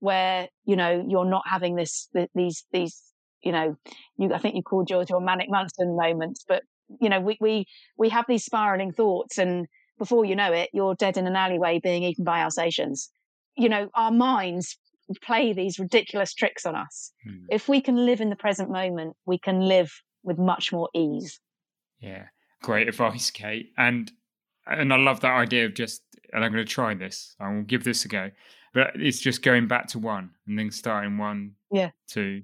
[0.00, 3.00] where, you know, you're not having this, these, these,
[3.44, 3.76] you know,
[4.18, 6.64] you, I think you called yours your manic Manson moments, but
[7.00, 9.66] you know, we, we, we have these spiraling thoughts and
[9.98, 13.10] before you know it, you're dead in an alleyway being eaten by Alsatians.
[13.56, 14.78] You know, our minds
[15.22, 17.12] play these ridiculous tricks on us.
[17.24, 17.44] Hmm.
[17.50, 21.40] If we can live in the present moment, we can live with much more ease.
[22.00, 22.26] Yeah.
[22.62, 23.72] Great advice, Kate.
[23.76, 24.10] And
[24.66, 27.34] and I love that idea of just and I'm going to try this.
[27.40, 28.30] I will give this a go.
[28.72, 32.42] But it's just going back to one and then starting one, yeah, two,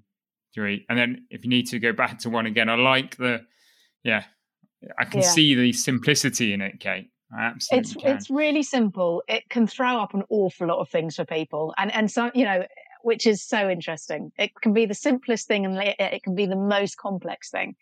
[0.55, 2.69] three, and then if you need to go back to one again.
[2.69, 3.47] I like the,
[4.03, 4.25] yeah,
[4.99, 5.29] I can yeah.
[5.29, 7.11] see the simplicity in it, Kate.
[7.37, 8.17] I absolutely it's can.
[8.17, 9.23] it's really simple.
[9.29, 12.45] It can throw up an awful lot of things for people, and and so you
[12.45, 12.65] know,
[13.03, 14.31] which is so interesting.
[14.39, 17.75] It can be the simplest thing, and it can be the most complex thing.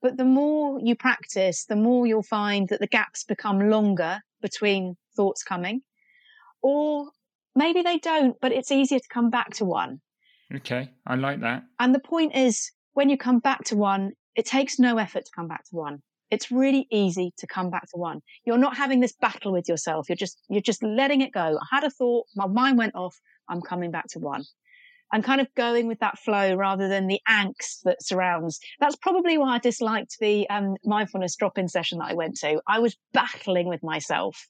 [0.00, 4.96] But the more you practice, the more you'll find that the gaps become longer between
[5.14, 5.82] thoughts coming,
[6.62, 7.10] or
[7.54, 10.00] maybe they don't, but it's easier to come back to one.
[10.54, 11.64] Okay, I like that.
[11.80, 15.30] And the point is, when you come back to one, it takes no effort to
[15.34, 16.02] come back to one.
[16.30, 18.20] It's really easy to come back to one.
[18.44, 20.08] You're not having this battle with yourself.
[20.08, 21.58] You're just, you're just letting it go.
[21.60, 23.16] I had a thought, my mind went off.
[23.48, 24.44] I'm coming back to one
[25.12, 28.58] and kind of going with that flow rather than the angst that surrounds.
[28.80, 32.60] That's probably why I disliked the um, mindfulness drop-in session that I went to.
[32.66, 34.48] I was battling with myself.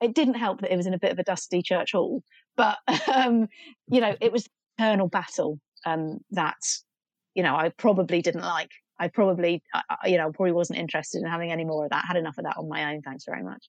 [0.00, 2.22] It didn't help that it was in a bit of a dusty church hall,
[2.56, 2.78] but
[3.14, 3.48] um,
[3.88, 4.48] you know, it was
[4.78, 6.58] eternal battle um, that
[7.34, 8.70] you know I probably didn't like.
[8.98, 9.62] I probably,
[10.04, 12.04] you know, probably wasn't interested in having any more of that.
[12.06, 13.02] Had enough of that on my own.
[13.02, 13.68] Thanks very much.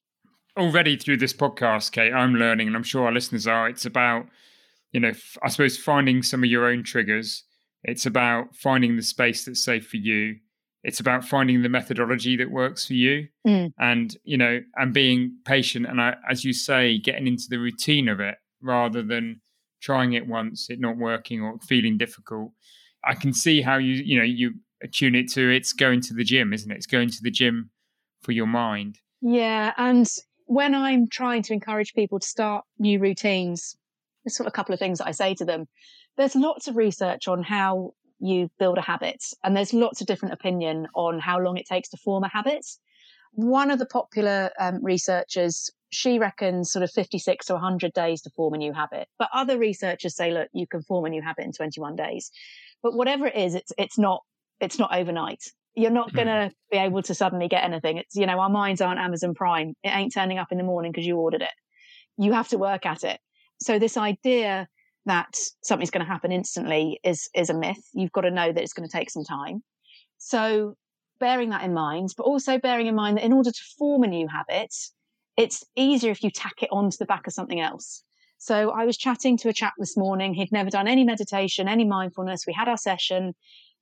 [0.56, 3.68] Already through this podcast, Kate, I'm learning, and I'm sure our listeners are.
[3.68, 4.26] It's about
[4.92, 5.12] you know,
[5.42, 7.44] I suppose finding some of your own triggers.
[7.84, 10.36] It's about finding the space that's safe for you.
[10.84, 13.72] It's about finding the methodology that works for you, mm.
[13.78, 15.86] and you know, and being patient.
[15.86, 19.42] And I, as you say, getting into the routine of it rather than
[19.82, 22.52] trying it once, it not working or feeling difficult.
[23.04, 26.24] I can see how you, you know, you attune it to it's going to the
[26.24, 26.76] gym, isn't it?
[26.76, 27.70] It's going to the gym
[28.22, 28.98] for your mind.
[29.20, 30.06] Yeah, and
[30.46, 33.76] when I'm trying to encourage people to start new routines,
[34.24, 35.66] there's sort of a couple of things that I say to them.
[36.16, 40.34] There's lots of research on how you build a habit, and there's lots of different
[40.34, 42.64] opinion on how long it takes to form a habit.
[43.32, 48.30] One of the popular um, researchers, she reckons sort of 56 to 100 days to
[48.30, 49.08] form a new habit.
[49.18, 52.30] But other researchers say, look, you can form a new habit in 21 days.
[52.82, 54.22] But whatever it is, it's it's not
[54.60, 55.42] it's not overnight.
[55.74, 56.52] You're not going to hmm.
[56.70, 57.98] be able to suddenly get anything.
[57.98, 59.74] It's you know our minds aren't Amazon Prime.
[59.82, 61.50] It ain't turning up in the morning because you ordered it.
[62.16, 63.20] You have to work at it.
[63.60, 64.68] So this idea
[65.06, 67.82] that something's going to happen instantly is is a myth.
[67.92, 69.62] You've got to know that it's going to take some time.
[70.18, 70.76] So
[71.18, 74.08] bearing that in mind, but also bearing in mind that in order to form a
[74.08, 74.74] new habit,
[75.36, 78.02] it's easier if you tack it onto the back of something else.
[78.38, 80.34] So I was chatting to a chap this morning.
[80.34, 82.44] He'd never done any meditation, any mindfulness.
[82.46, 83.34] We had our session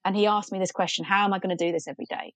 [0.05, 2.33] and he asked me this question, how am I going to do this every day?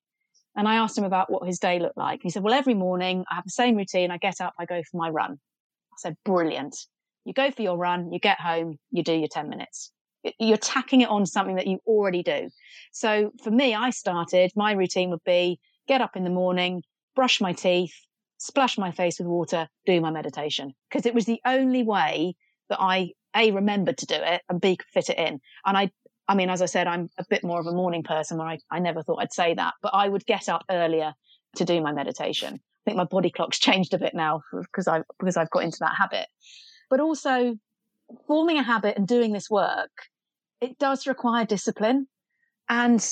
[0.56, 2.20] And I asked him about what his day looked like.
[2.22, 4.10] He said, well, every morning I have the same routine.
[4.10, 5.32] I get up, I go for my run.
[5.32, 6.76] I said, brilliant.
[7.24, 9.92] You go for your run, you get home, you do your 10 minutes.
[10.40, 12.50] You're tacking it on something that you already do.
[12.92, 16.82] So for me, I started, my routine would be get up in the morning,
[17.14, 17.94] brush my teeth,
[18.38, 20.72] splash my face with water, do my meditation.
[20.90, 22.34] Because it was the only way
[22.68, 25.40] that I, A, remembered to do it and B, could fit it in.
[25.64, 25.90] And I,
[26.28, 28.58] I mean, as I said, I'm a bit more of a morning person where I,
[28.70, 31.14] I never thought I'd say that, but I would get up earlier
[31.56, 32.54] to do my meditation.
[32.54, 35.78] I think my body clock's changed a bit now because I because I've got into
[35.80, 36.26] that habit
[36.90, 37.56] but also
[38.26, 39.90] forming a habit and doing this work,
[40.60, 42.06] it does require discipline.
[42.68, 43.04] And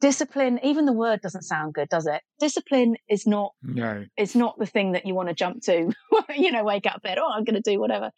[0.00, 2.22] discipline, even the word doesn't sound good, does it?
[2.40, 4.04] Discipline is not, no.
[4.16, 5.92] it's not the thing that you want to jump to,
[6.36, 8.10] you know, wake up bed, oh, I'm going to do whatever.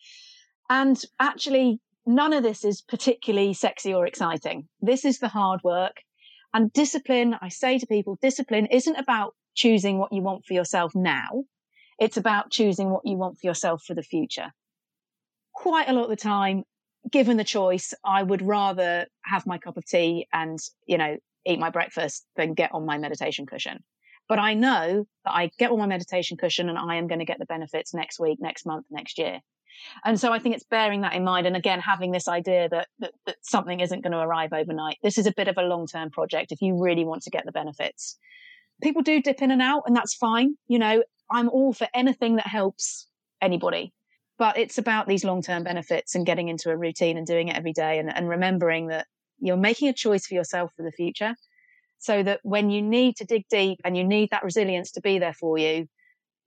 [0.68, 4.68] And actually, none of this is particularly sexy or exciting.
[4.80, 5.96] This is the hard work.
[6.52, 10.92] And discipline, I say to people, discipline isn't about choosing what you want for yourself
[10.94, 11.44] now.
[11.98, 14.52] It's about choosing what you want for yourself for the future
[15.60, 16.64] quite a lot of the time,
[17.10, 21.58] given the choice, I would rather have my cup of tea and, you know, eat
[21.58, 23.84] my breakfast than get on my meditation cushion.
[24.26, 27.26] But I know that I get on my meditation cushion and I am going to
[27.26, 29.40] get the benefits next week, next month, next year.
[30.04, 31.46] And so I think it's bearing that in mind.
[31.46, 34.98] And again, having this idea that, that, that something isn't going to arrive overnight.
[35.02, 37.44] This is a bit of a long term project if you really want to get
[37.44, 38.18] the benefits.
[38.82, 40.56] People do dip in and out, and that's fine.
[40.68, 43.06] You know, I'm all for anything that helps
[43.42, 43.92] anybody
[44.40, 47.56] but it's about these long term benefits and getting into a routine and doing it
[47.56, 49.06] every day and, and remembering that
[49.38, 51.36] you're making a choice for yourself for the future
[51.98, 55.18] so that when you need to dig deep and you need that resilience to be
[55.18, 55.86] there for you,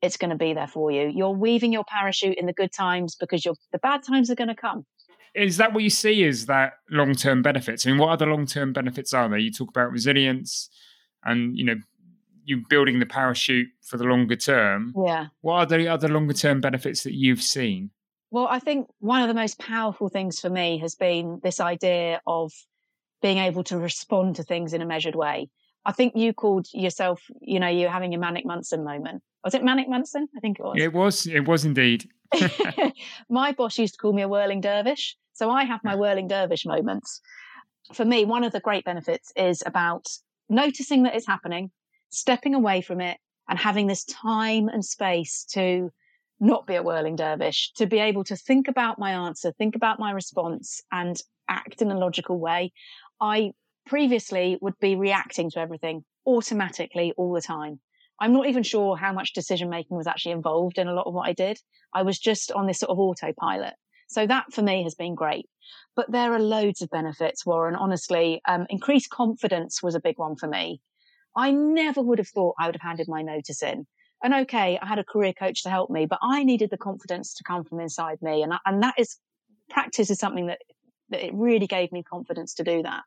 [0.04, 1.08] it's going to be there for you.
[1.08, 3.41] You're weaving your parachute in the good times because
[3.72, 4.86] the bad times are going to come.
[5.34, 7.88] Is that what you see Is that long term benefits?
[7.88, 9.39] I mean, what other long term benefits are there?
[9.39, 10.70] You talk about resilience
[11.24, 11.76] and, you know,
[12.43, 14.93] you building the parachute for the longer term.
[15.06, 15.28] Yeah.
[15.39, 17.89] What are the other longer term benefits that you've seen?
[18.30, 22.22] Well, I think one of the most powerful things for me has been this idea
[22.28, 22.51] of
[23.22, 25.49] being able to respond to things in a measured way.
[25.86, 29.22] I think you called yourself, you know, you're having a manic Munson moment.
[29.44, 30.28] Was it manic Munson?
[30.36, 30.76] I think it was.
[30.78, 31.28] It was.
[31.28, 32.10] It was indeed.
[33.30, 35.18] my boss used to call me a whirling dervish.
[35.34, 37.20] So I have my whirling dervish moments.
[37.94, 40.08] For me, one of the great benefits is about
[40.48, 41.72] noticing that it's happening,
[42.10, 43.18] stepping away from it
[43.50, 45.92] and having this time and space to
[46.40, 50.00] not be a whirling dervish, to be able to think about my answer, think about
[50.00, 52.72] my response and act in a logical way.
[53.20, 53.52] I
[53.86, 57.80] previously would be reacting to everything automatically all the time.
[58.20, 61.14] I'm not even sure how much decision making was actually involved in a lot of
[61.14, 61.60] what I did.
[61.94, 63.74] I was just on this sort of autopilot.
[64.08, 65.50] So that for me has been great.
[65.96, 67.76] But there are loads of benefits, Warren.
[67.76, 70.82] Honestly, um, increased confidence was a big one for me.
[71.36, 73.88] I never would have thought I would have handed my notice in.
[74.24, 77.34] And okay, I had a career coach to help me, but I needed the confidence
[77.36, 78.44] to come from inside me.
[78.44, 79.18] And, and that is
[79.70, 80.60] practice is something that,
[81.10, 83.04] that it really gave me confidence to do that.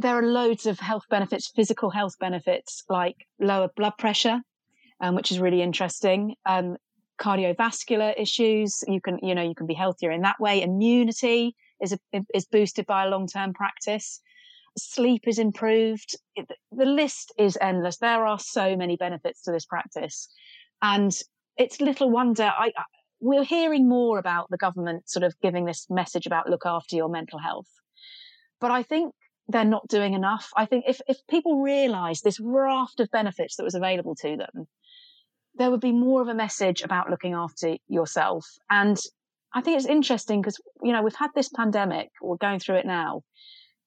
[0.00, 4.40] There are loads of health benefits, physical health benefits like lower blood pressure,
[5.00, 6.34] um, which is really interesting.
[6.46, 6.76] Um,
[7.20, 10.62] cardiovascular issues, you can, you know, you can be healthier in that way.
[10.62, 11.98] Immunity is, a,
[12.34, 14.20] is boosted by a long-term practice
[14.78, 16.16] sleep is improved.
[16.36, 17.98] the list is endless.
[17.98, 20.28] There are so many benefits to this practice.
[20.82, 21.16] And
[21.56, 22.72] it's little wonder I,
[23.20, 27.08] we're hearing more about the government sort of giving this message about look after your
[27.08, 27.68] mental health.
[28.60, 29.14] But I think
[29.50, 30.50] they're not doing enough.
[30.56, 34.68] I think if, if people realize this raft of benefits that was available to them,
[35.54, 38.46] there would be more of a message about looking after yourself.
[38.70, 38.98] And
[39.52, 42.86] I think it's interesting because, you know, we've had this pandemic, we're going through it
[42.86, 43.22] now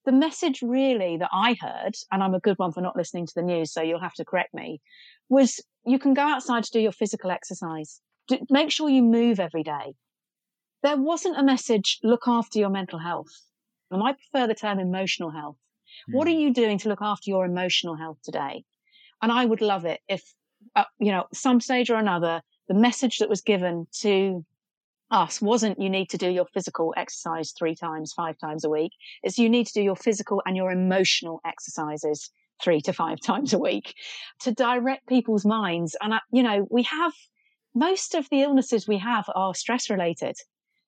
[0.05, 3.33] the message really that I heard, and I'm a good one for not listening to
[3.35, 4.81] the news, so you'll have to correct me,
[5.29, 8.01] was you can go outside to do your physical exercise.
[8.27, 9.95] Do, make sure you move every day.
[10.81, 13.31] There wasn't a message, look after your mental health.
[13.93, 15.57] And I prefer the term emotional health.
[16.09, 16.15] Mm.
[16.15, 16.39] What are hmm.
[16.39, 18.65] you doing to look after your emotional health today?
[19.21, 20.33] And I would love it if,
[20.75, 24.45] uh, you know, some stage or another, the message that was given to
[25.11, 28.91] us wasn't you need to do your physical exercise three times, five times a week.
[29.21, 32.31] It's you need to do your physical and your emotional exercises
[32.61, 33.93] three to five times a week
[34.41, 35.95] to direct people's minds.
[36.01, 37.13] And, uh, you know, we have
[37.75, 40.35] most of the illnesses we have are stress related.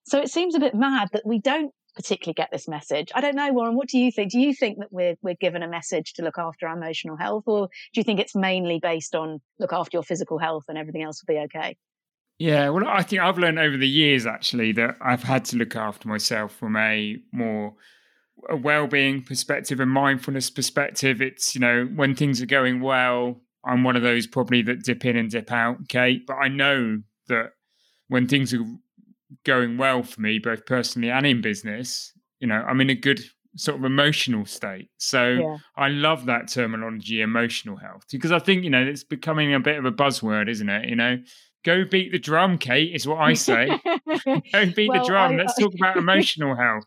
[0.04, 3.10] So it seems a bit mad that we don't particularly get this message.
[3.14, 4.30] I don't know, Warren, what do you think?
[4.30, 7.44] Do you think that we're, we're given a message to look after our emotional health
[7.46, 11.02] or do you think it's mainly based on look after your physical health and everything
[11.02, 11.76] else will be okay?
[12.38, 15.74] Yeah, well, I think I've learned over the years actually that I've had to look
[15.74, 17.74] after myself from a more
[18.50, 21.22] a well-being perspective and mindfulness perspective.
[21.22, 25.06] It's you know when things are going well, I'm one of those probably that dip
[25.06, 26.26] in and dip out, Kate.
[26.26, 27.52] But I know that
[28.08, 28.64] when things are
[29.44, 33.20] going well for me, both personally and in business, you know, I'm in a good
[33.56, 34.90] sort of emotional state.
[34.98, 35.56] So yeah.
[35.76, 39.78] I love that terminology, emotional health, because I think you know it's becoming a bit
[39.78, 40.88] of a buzzword, isn't it?
[40.88, 41.18] You know,
[41.64, 43.66] go beat the drum, Kate, is what I say.
[44.24, 45.32] go beat well, the drum.
[45.32, 46.86] I, Let's talk about emotional health.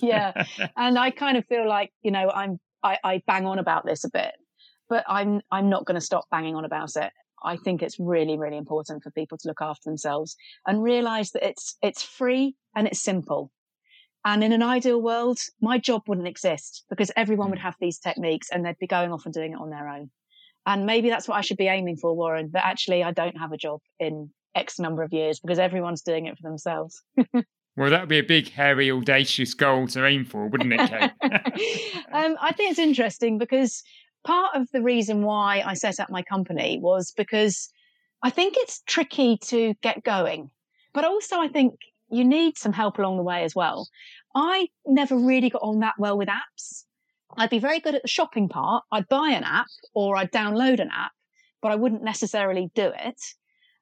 [0.00, 0.44] yeah.
[0.76, 4.04] And I kind of feel like, you know, I'm I, I bang on about this
[4.04, 4.32] a bit,
[4.88, 7.12] but I'm I'm not going to stop banging on about it.
[7.44, 10.36] I think it's really, really important for people to look after themselves
[10.66, 13.50] and realize that it's it's free and it's simple.
[14.24, 17.62] And in an ideal world, my job wouldn't exist because everyone would mm.
[17.62, 20.10] have these techniques and they'd be going off and doing it on their own.
[20.66, 23.52] And maybe that's what I should be aiming for, Warren, but actually I don't have
[23.52, 27.02] a job in X number of years because everyone's doing it for themselves.
[27.76, 31.10] well, that would be a big, hairy, audacious goal to aim for, wouldn't it, Kate?
[32.12, 33.82] um, I think it's interesting because
[34.24, 37.68] part of the reason why I set up my company was because
[38.22, 40.50] I think it's tricky to get going,
[40.92, 41.74] but also I think
[42.10, 43.88] you need some help along the way as well.
[44.34, 46.84] I never really got on that well with apps.
[47.36, 48.84] I'd be very good at the shopping part.
[48.90, 51.12] I'd buy an app or I'd download an app,
[51.60, 53.20] but I wouldn't necessarily do it.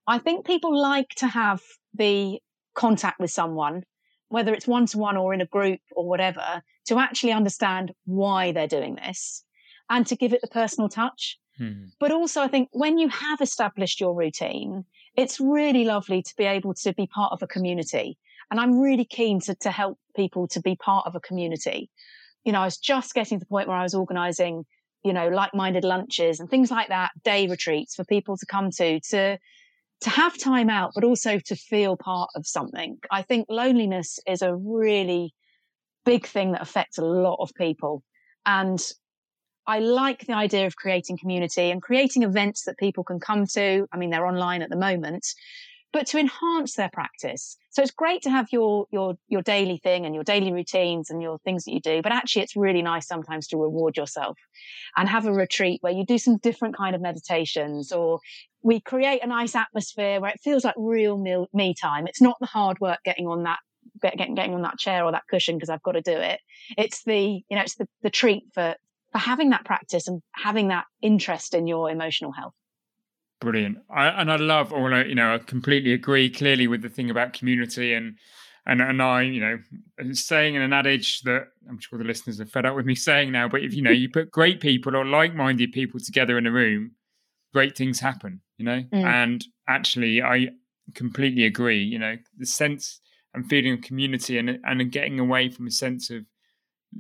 [0.07, 1.61] I think people like to have
[1.95, 2.41] the
[2.75, 3.83] contact with someone,
[4.29, 8.53] whether it's one to one or in a group or whatever, to actually understand why
[8.53, 9.45] they're doing this
[9.91, 11.39] and to give it the personal touch.
[11.59, 11.87] Hmm.
[12.01, 14.85] But also, I think when you have established your routine,
[15.17, 18.19] it's really lovely to be able to be part of a community.
[18.51, 21.91] And I'm really keen to, to help people to be part of a community
[22.45, 24.65] you know, I was just getting to the point where I was organizing,
[25.05, 29.01] you know, like-minded lunches and things like that, day retreats for people to come to,
[29.01, 29.39] to,
[30.01, 32.99] to have time out, but also to feel part of something.
[33.11, 35.35] I think loneliness is a really
[36.05, 38.03] big thing that affects a lot of people.
[38.45, 38.81] And
[39.67, 43.87] I like the idea of creating community and creating events that people can come to.
[43.93, 45.27] I mean, they're online at the moment,
[45.93, 47.57] but to enhance their practice.
[47.71, 51.23] So it's great to have your, your, your daily thing and your daily routines and
[51.23, 52.03] your things that you do.
[52.03, 54.39] But actually, it's really nice sometimes to reward yourself
[54.97, 58.21] and have a retreat where you do some different kind of meditations or
[58.63, 61.19] we create a nice atmosphere where it feels like real
[61.53, 62.07] me time.
[62.07, 63.59] It's not the hard work getting on that
[64.01, 66.41] getting getting on that chair or that cushion because I've got to do it.
[66.79, 68.77] It's the you know it's the, the treat for
[69.13, 72.55] for having that practice and having that interest in your emotional health.
[73.41, 73.79] Brilliant.
[73.91, 77.33] I, and I love, or you know, I completely agree clearly with the thing about
[77.33, 78.17] community and
[78.65, 79.59] and and I, you know,
[80.13, 83.33] saying in an adage that I'm sure the listeners are fed up with me saying
[83.33, 86.53] now, but if you know, you put great people or like-minded people together in a
[86.53, 86.93] room,
[87.53, 88.41] great things happen.
[88.59, 89.05] You know, mm.
[89.05, 90.51] and actually, I
[90.95, 91.83] completely agree.
[91.83, 93.01] You know, the sense
[93.35, 96.25] and feeling of community and and getting away from a sense of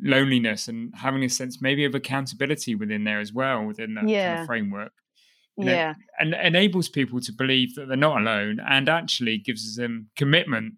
[0.00, 4.28] loneliness and having a sense maybe of accountability within there as well within that yeah.
[4.28, 4.92] kind of framework.
[5.58, 5.94] You know, yeah.
[6.18, 10.74] And enables people to believe that they're not alone and actually gives them commitment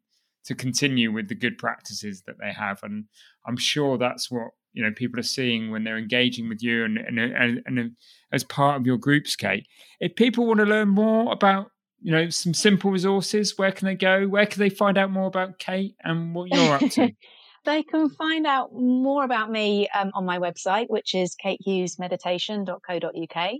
[0.47, 2.81] to continue with the good practices that they have.
[2.83, 3.05] And
[3.47, 6.99] I'm sure that's what you know people are seeing when they're engaging with you and
[6.99, 7.93] and, and, and
[8.33, 9.67] as part of your groups, Kate.
[10.01, 11.69] If people want to learn more about
[12.01, 14.27] you know some simple resources, where can they go?
[14.27, 17.13] Where can they find out more about Kate and what you're up to?
[17.65, 23.53] they can find out more about me um, on my website, which is katehughesmeditation.co.uk.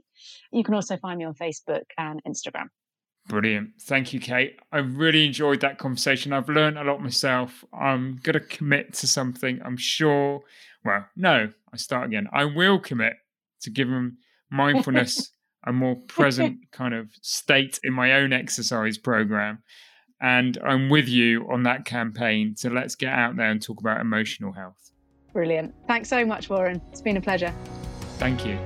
[0.53, 2.69] You can also find me on Facebook and Instagram.
[3.27, 3.71] Brilliant.
[3.81, 4.61] Thank you, Kate.
[4.71, 6.35] I really enjoyed that conversation.
[6.35, 7.65] I've learned a lot myself.
[7.73, 9.61] I'm going to commit to something.
[9.65, 10.43] I'm sure.
[10.85, 12.29] Well, no, I start again.
[12.33, 13.15] I will commit
[13.63, 14.19] to giving
[14.51, 15.31] mindfulness
[15.67, 19.63] a more present kind of state in my own exercise program.
[20.21, 22.57] And I'm with you on that campaign.
[22.57, 24.91] So let's get out there and talk about emotional health.
[25.33, 25.75] Brilliant.
[25.89, 26.81] Thanks so much, Warren.
[26.93, 27.53] It's been a pleasure.
[28.19, 28.57] Thank you.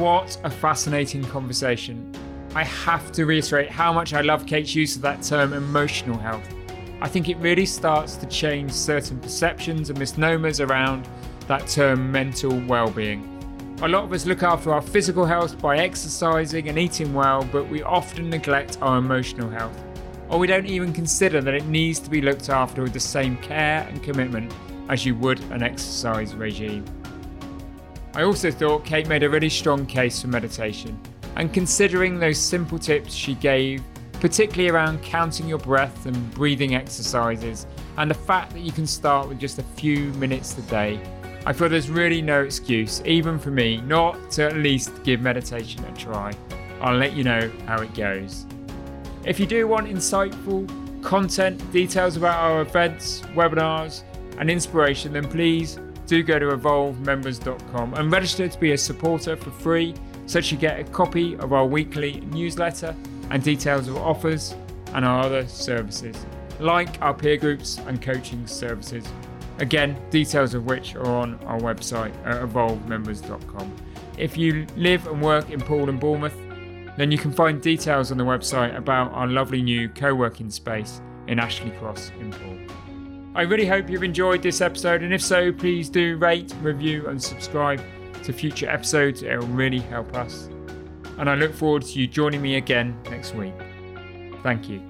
[0.00, 2.14] What a fascinating conversation.
[2.54, 6.48] I have to reiterate how much I love Kate's use of that term emotional health.
[7.00, 11.06] I think it really starts to change certain perceptions and misnomers around
[11.46, 13.37] that term mental well-being.
[13.80, 17.68] A lot of us look after our physical health by exercising and eating well, but
[17.68, 19.80] we often neglect our emotional health.
[20.28, 23.36] Or we don't even consider that it needs to be looked after with the same
[23.36, 24.52] care and commitment
[24.88, 26.84] as you would an exercise regime.
[28.14, 31.00] I also thought Kate made a really strong case for meditation,
[31.36, 33.80] and considering those simple tips she gave,
[34.14, 37.64] particularly around counting your breath and breathing exercises,
[37.96, 41.00] and the fact that you can start with just a few minutes a day,
[41.46, 45.84] I feel there's really no excuse, even for me, not to at least give meditation
[45.84, 46.32] a try.
[46.80, 48.46] I'll let you know how it goes.
[49.24, 50.68] If you do want insightful
[51.02, 54.02] content, details about our events, webinars,
[54.38, 59.50] and inspiration, then please do go to evolvemembers.com and register to be a supporter for
[59.50, 59.94] free
[60.26, 62.94] so that you get a copy of our weekly newsletter
[63.30, 64.54] and details of offers
[64.94, 66.16] and our other services,
[66.60, 69.04] like our peer groups and coaching services
[69.58, 73.74] Again, details of which are on our website at evolvemembers.com.
[74.16, 76.36] If you live and work in Poole and Bournemouth,
[76.96, 81.00] then you can find details on the website about our lovely new co working space
[81.28, 82.58] in Ashley Cross in Poole.
[83.34, 87.22] I really hope you've enjoyed this episode, and if so, please do rate, review, and
[87.22, 87.80] subscribe
[88.24, 89.22] to future episodes.
[89.22, 90.48] It will really help us.
[91.18, 93.54] And I look forward to you joining me again next week.
[94.42, 94.87] Thank you.